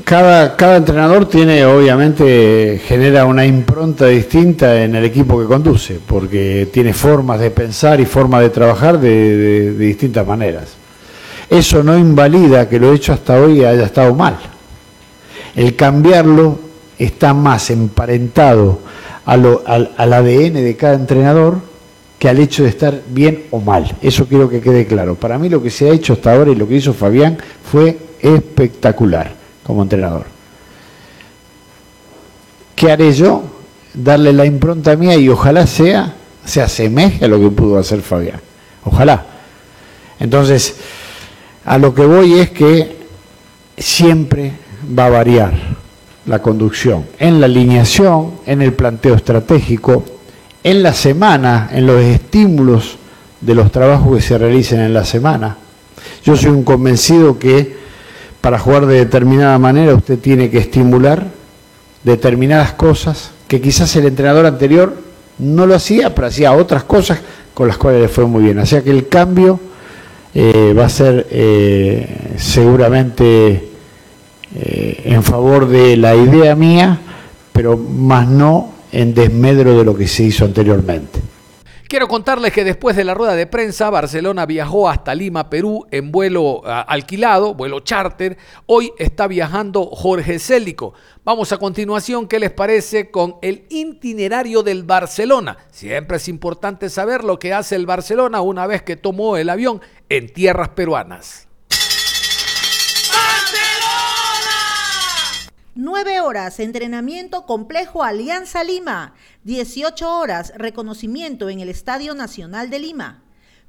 cada, 0.03 0.55
cada 0.55 0.77
entrenador 0.77 1.27
tiene, 1.29 1.63
obviamente, 1.65 2.81
genera 2.87 3.25
una 3.25 3.45
impronta 3.45 4.07
distinta 4.07 4.83
en 4.83 4.95
el 4.95 5.05
equipo 5.05 5.39
que 5.39 5.45
conduce, 5.45 5.99
porque 6.05 6.67
tiene 6.73 6.93
formas 6.93 7.39
de 7.39 7.51
pensar 7.51 7.99
y 8.01 8.05
formas 8.05 8.41
de 8.41 8.49
trabajar 8.49 8.99
de, 8.99 9.09
de- 9.37 9.73
de 9.73 9.85
distintas 9.85 10.25
maneras. 10.25 10.69
Eso 11.49 11.83
no 11.83 11.95
invalida 11.97 12.67
que 12.67 12.79
lo 12.79 12.91
hecho 12.93 13.13
hasta 13.13 13.39
hoy 13.39 13.63
haya 13.63 13.83
estado 13.85 14.15
mal. 14.15 14.37
El 15.55 15.75
cambiarlo 15.75 16.57
está 16.97 17.35
más 17.35 17.69
emparentado 17.69 18.79
a 19.25 19.37
lo- 19.37 19.63
al, 19.65 19.91
al 19.97 20.13
ADN 20.13 20.53
de 20.53 20.75
cada 20.77 20.95
entrenador 20.95 21.57
que 22.19 22.29
al 22.29 22.39
hecho 22.39 22.63
de 22.63 22.69
estar 22.69 23.01
bien 23.09 23.43
o 23.51 23.59
mal. 23.59 23.95
Eso 24.01 24.25
quiero 24.27 24.49
que 24.49 24.61
quede 24.61 24.85
claro. 24.85 25.15
Para 25.15 25.37
mí 25.37 25.49
lo 25.49 25.61
que 25.61 25.69
se 25.69 25.89
ha 25.89 25.93
hecho 25.93 26.13
hasta 26.13 26.33
ahora 26.33 26.51
y 26.51 26.55
lo 26.55 26.67
que 26.67 26.75
hizo 26.75 26.93
Fabián 26.93 27.37
fue 27.69 27.97
espectacular 28.21 29.31
como 29.63 29.83
entrenador. 29.83 30.25
¿Qué 32.75 32.91
haré 32.91 33.13
yo? 33.13 33.43
Darle 33.93 34.33
la 34.33 34.45
impronta 34.45 34.95
mía 34.95 35.15
y 35.15 35.29
ojalá 35.29 35.67
sea, 35.67 36.15
se 36.45 36.61
asemeje 36.61 37.25
a 37.25 37.27
lo 37.27 37.39
que 37.39 37.49
pudo 37.49 37.77
hacer 37.77 38.01
Fabián. 38.01 38.41
Ojalá. 38.83 39.25
Entonces, 40.19 40.75
a 41.65 41.77
lo 41.77 41.93
que 41.93 42.05
voy 42.05 42.39
es 42.39 42.49
que 42.51 42.97
siempre 43.77 44.53
va 44.97 45.05
a 45.07 45.09
variar 45.09 45.53
la 46.25 46.41
conducción 46.41 47.05
en 47.19 47.39
la 47.39 47.47
alineación, 47.47 48.31
en 48.45 48.61
el 48.61 48.73
planteo 48.73 49.15
estratégico, 49.15 50.03
en 50.63 50.83
la 50.83 50.93
semana, 50.93 51.69
en 51.71 51.85
los 51.85 52.01
estímulos 52.01 52.97
de 53.41 53.55
los 53.55 53.71
trabajos 53.71 54.15
que 54.15 54.21
se 54.21 54.37
realicen 54.37 54.79
en 54.79 54.93
la 54.93 55.03
semana. 55.03 55.57
Yo 56.23 56.35
soy 56.37 56.51
un 56.51 56.63
convencido 56.63 57.37
que 57.37 57.75
para 58.39 58.59
jugar 58.59 58.85
de 58.85 58.95
determinada 58.95 59.57
manera 59.59 59.93
usted 59.95 60.19
tiene 60.19 60.49
que 60.49 60.59
estimular 60.59 61.27
determinadas 62.03 62.73
cosas 62.73 63.31
que 63.47 63.61
quizás 63.61 63.95
el 63.95 64.05
entrenador 64.05 64.45
anterior 64.45 64.95
no 65.39 65.65
lo 65.65 65.75
hacía, 65.75 66.13
pero 66.15 66.27
hacía 66.27 66.53
otras 66.53 66.83
cosas 66.83 67.19
con 67.53 67.67
las 67.67 67.77
cuales 67.77 68.01
le 68.01 68.07
fue 68.07 68.25
muy 68.25 68.43
bien. 68.43 68.59
O 68.59 68.65
sea 68.65 68.81
que 68.81 68.89
el 68.89 69.07
cambio 69.07 69.59
eh, 70.33 70.73
va 70.77 70.85
a 70.85 70.89
ser 70.89 71.27
eh, 71.29 72.33
seguramente 72.37 73.72
eh, 74.55 75.01
en 75.05 75.23
favor 75.23 75.67
de 75.67 75.97
la 75.97 76.15
idea 76.15 76.55
mía, 76.55 76.99
pero 77.51 77.77
más 77.77 78.27
no 78.27 78.71
en 78.91 79.13
desmedro 79.13 79.77
de 79.77 79.83
lo 79.83 79.95
que 79.95 80.07
se 80.07 80.23
hizo 80.23 80.45
anteriormente. 80.45 81.19
Quiero 81.93 82.07
contarles 82.07 82.53
que 82.53 82.63
después 82.63 82.95
de 82.95 83.03
la 83.03 83.13
rueda 83.13 83.35
de 83.35 83.45
prensa, 83.45 83.91
Barcelona 83.91 84.47
viajó 84.47 84.89
hasta 84.89 85.13
Lima, 85.13 85.47
Perú, 85.47 85.85
en 85.91 86.11
vuelo 86.11 86.63
alquilado, 86.65 87.53
vuelo 87.53 87.81
charter. 87.81 88.35
Hoy 88.65 88.91
está 88.97 89.27
viajando 89.27 89.85
Jorge 89.85 90.39
Célico. 90.39 90.95
Vamos 91.23 91.51
a 91.51 91.57
continuación, 91.57 92.27
¿qué 92.27 92.39
les 92.39 92.49
parece 92.49 93.11
con 93.11 93.35
el 93.43 93.65
itinerario 93.69 94.63
del 94.63 94.81
Barcelona? 94.83 95.57
Siempre 95.69 96.17
es 96.17 96.27
importante 96.27 96.89
saber 96.89 97.23
lo 97.23 97.37
que 97.37 97.53
hace 97.53 97.75
el 97.75 97.85
Barcelona 97.85 98.41
una 98.41 98.65
vez 98.65 98.81
que 98.81 98.95
tomó 98.95 99.37
el 99.37 99.49
avión 99.49 99.79
en 100.09 100.33
tierras 100.33 100.69
peruanas. 100.69 101.47
9 105.75 106.19
horas, 106.19 106.59
entrenamiento 106.59 107.47
complejo 107.47 108.03
Alianza 108.03 108.63
Lima. 108.63 109.15
18 109.43 110.19
horas, 110.19 110.53
reconocimiento 110.55 111.49
en 111.49 111.61
el 111.61 111.69
Estadio 111.69 112.13
Nacional 112.13 112.69
de 112.69 112.77
Lima. 112.77 113.23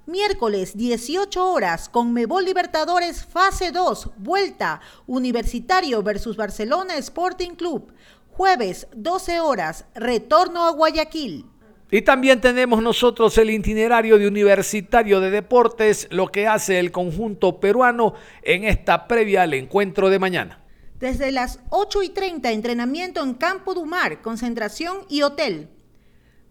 Miércoles, 0.05 0.77
18 0.77 1.51
horas, 1.51 1.89
Conmebol 1.89 2.45
Libertadores 2.45 3.25
Fase 3.25 3.73
2, 3.73 4.11
Vuelta, 4.19 4.83
Universitario 5.07 6.03
versus 6.03 6.37
Barcelona 6.37 6.99
Sporting 6.99 7.53
Club. 7.53 7.91
Jueves, 8.33 8.87
12 8.95 9.41
horas, 9.41 9.87
retorno 9.95 10.67
a 10.67 10.73
Guayaquil. 10.73 11.47
Y 11.91 12.03
también 12.03 12.39
tenemos 12.43 12.83
nosotros 12.83 13.39
el 13.39 13.49
itinerario 13.49 14.19
de 14.19 14.29
Universitario 14.29 15.21
de 15.21 15.31
Deportes, 15.31 16.09
lo 16.11 16.27
que 16.27 16.49
hace 16.49 16.81
el 16.81 16.93
conjunto 16.93 17.61
peruano 17.61 18.13
en 18.43 18.65
esta 18.65 19.09
previa 19.09 19.45
al 19.45 19.55
encuentro 19.55 20.11
de 20.11 20.19
mañana. 20.19 20.64
Desde 21.05 21.33
las 21.33 21.61
8 21.69 22.03
y 22.03 22.09
30, 22.09 22.51
entrenamiento 22.51 23.23
en 23.23 23.35
Campo 23.35 23.75
Dumar, 23.75 24.23
concentración 24.23 25.01
y 25.11 25.21
hotel. 25.21 25.69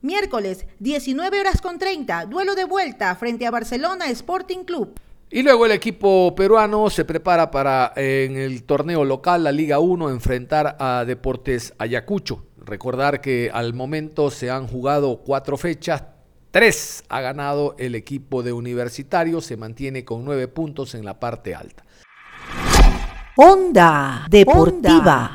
Miércoles, 0.03 0.67
19 0.77 1.39
horas 1.39 1.59
con 1.59 1.79
30, 1.79 2.27
duelo 2.27 2.53
de 2.53 2.65
vuelta 2.65 3.15
frente 3.15 3.47
a 3.47 3.49
Barcelona 3.49 4.11
Sporting 4.11 4.63
Club. 4.63 4.93
Y 5.31 5.41
luego 5.41 5.65
el 5.65 5.71
equipo 5.71 6.35
peruano 6.35 6.91
se 6.91 7.03
prepara 7.03 7.49
para 7.49 7.93
eh, 7.95 8.27
en 8.29 8.37
el 8.37 8.61
torneo 8.61 9.03
local, 9.03 9.43
la 9.43 9.51
Liga 9.51 9.79
1, 9.79 10.11
enfrentar 10.11 10.77
a 10.79 11.03
Deportes 11.03 11.73
Ayacucho. 11.79 12.45
Recordar 12.63 13.21
que 13.21 13.49
al 13.51 13.73
momento 13.73 14.29
se 14.29 14.51
han 14.51 14.67
jugado 14.67 15.23
cuatro 15.25 15.57
fechas, 15.57 16.03
tres 16.51 17.03
ha 17.09 17.21
ganado 17.21 17.73
el 17.79 17.95
equipo 17.95 18.43
de 18.43 18.53
Universitario, 18.53 19.41
se 19.41 19.57
mantiene 19.57 20.05
con 20.05 20.23
nueve 20.23 20.47
puntos 20.47 20.93
en 20.93 21.05
la 21.05 21.19
parte 21.19 21.55
alta. 21.55 21.83
Onda 23.35 24.25
Deportiva. 24.29 25.31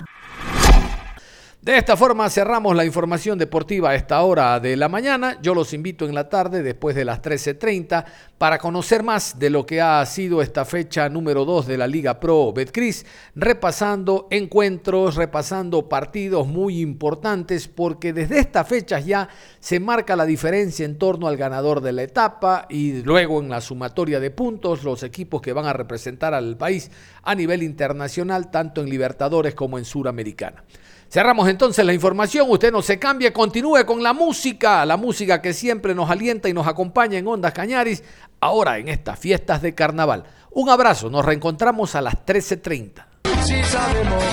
De 1.69 1.77
esta 1.77 1.99
forma 1.99 2.31
cerramos 2.31 2.75
la 2.75 2.87
información 2.87 3.37
deportiva 3.37 3.91
a 3.91 3.95
esta 3.95 4.23
hora 4.23 4.59
de 4.59 4.75
la 4.75 4.89
mañana. 4.89 5.37
Yo 5.43 5.55
los 5.55 5.75
invito 5.75 6.07
en 6.07 6.15
la 6.15 6.31
tarde, 6.31 6.63
después 6.63 6.97
de 6.97 7.05
las 7.05 7.21
13.30, 7.21 8.07
para 8.39 8.57
conocer 8.57 9.03
más 9.03 9.39
de 9.39 9.51
lo 9.51 9.67
que 9.67 9.83
ha 9.83 10.07
sido 10.07 10.41
esta 10.41 10.65
fecha 10.65 11.11
número 11.11 11.45
2 11.45 11.67
de 11.67 11.77
la 11.77 11.87
Liga 11.87 12.19
Pro 12.21 12.55
Betcris, 12.55 13.05
repasando 13.35 14.29
encuentros, 14.31 15.17
repasando 15.17 15.91
partidos 15.91 16.47
muy 16.47 16.81
importantes, 16.81 17.69
porque 17.69 18.15
desde 18.15 18.39
estas 18.39 18.67
fechas 18.67 19.05
ya 19.05 19.29
se 19.61 19.79
marca 19.79 20.17
la 20.17 20.25
diferencia 20.25 20.87
en 20.87 20.97
torno 20.97 21.29
al 21.29 21.37
ganador 21.37 21.83
de 21.83 21.93
la 21.93 22.03
etapa 22.03 22.65
y 22.71 23.03
luego 23.03 23.43
en 23.43 23.51
la 23.51 23.61
sumatoria 23.61 24.21
de 24.21 24.31
puntos, 24.31 24.85
los 24.85 25.03
equipos 25.03 25.43
que 25.43 25.53
van 25.53 25.67
a 25.67 25.75
representar 25.75 26.33
al 26.33 26.57
país 26.57 26.91
a 27.25 27.35
nivel 27.35 27.63
internacional, 27.63 28.51
tanto 28.51 28.81
en 28.81 28.89
Libertadores 28.89 29.55
como 29.55 29.77
en 29.77 29.85
Suramericana. 29.85 30.65
Cerramos 31.11 31.49
entonces 31.49 31.85
la 31.87 31.95
información, 31.95 32.51
usted 32.51 32.71
no 32.71 32.83
se 32.83 32.99
cambie, 32.99 33.33
continúe 33.33 33.87
con 33.87 34.03
la 34.03 34.13
música, 34.13 34.85
la 34.85 34.99
música 34.99 35.41
que 35.41 35.55
siempre 35.55 35.95
nos 35.95 36.11
alienta 36.11 36.51
y 36.51 36.53
nos 36.53 36.67
acompaña 36.67 37.19
en 37.19 37.27
Ondas 37.27 37.55
Cañaris, 37.55 38.05
ahora 38.41 38.77
en 38.77 38.89
estas 38.89 39.19
fiestas 39.19 39.63
de 39.63 39.75
carnaval. 39.75 40.25
Un 40.51 40.69
abrazo, 40.69 41.09
nos 41.09 41.25
reencontramos 41.25 41.95
a 41.95 42.03
las 42.03 42.15
13.30. 42.27 43.05
Si 43.43 43.63
sabemos 43.65 44.25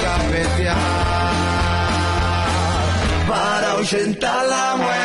para 3.29 4.47
la 4.47 4.75
muerte. 4.75 5.04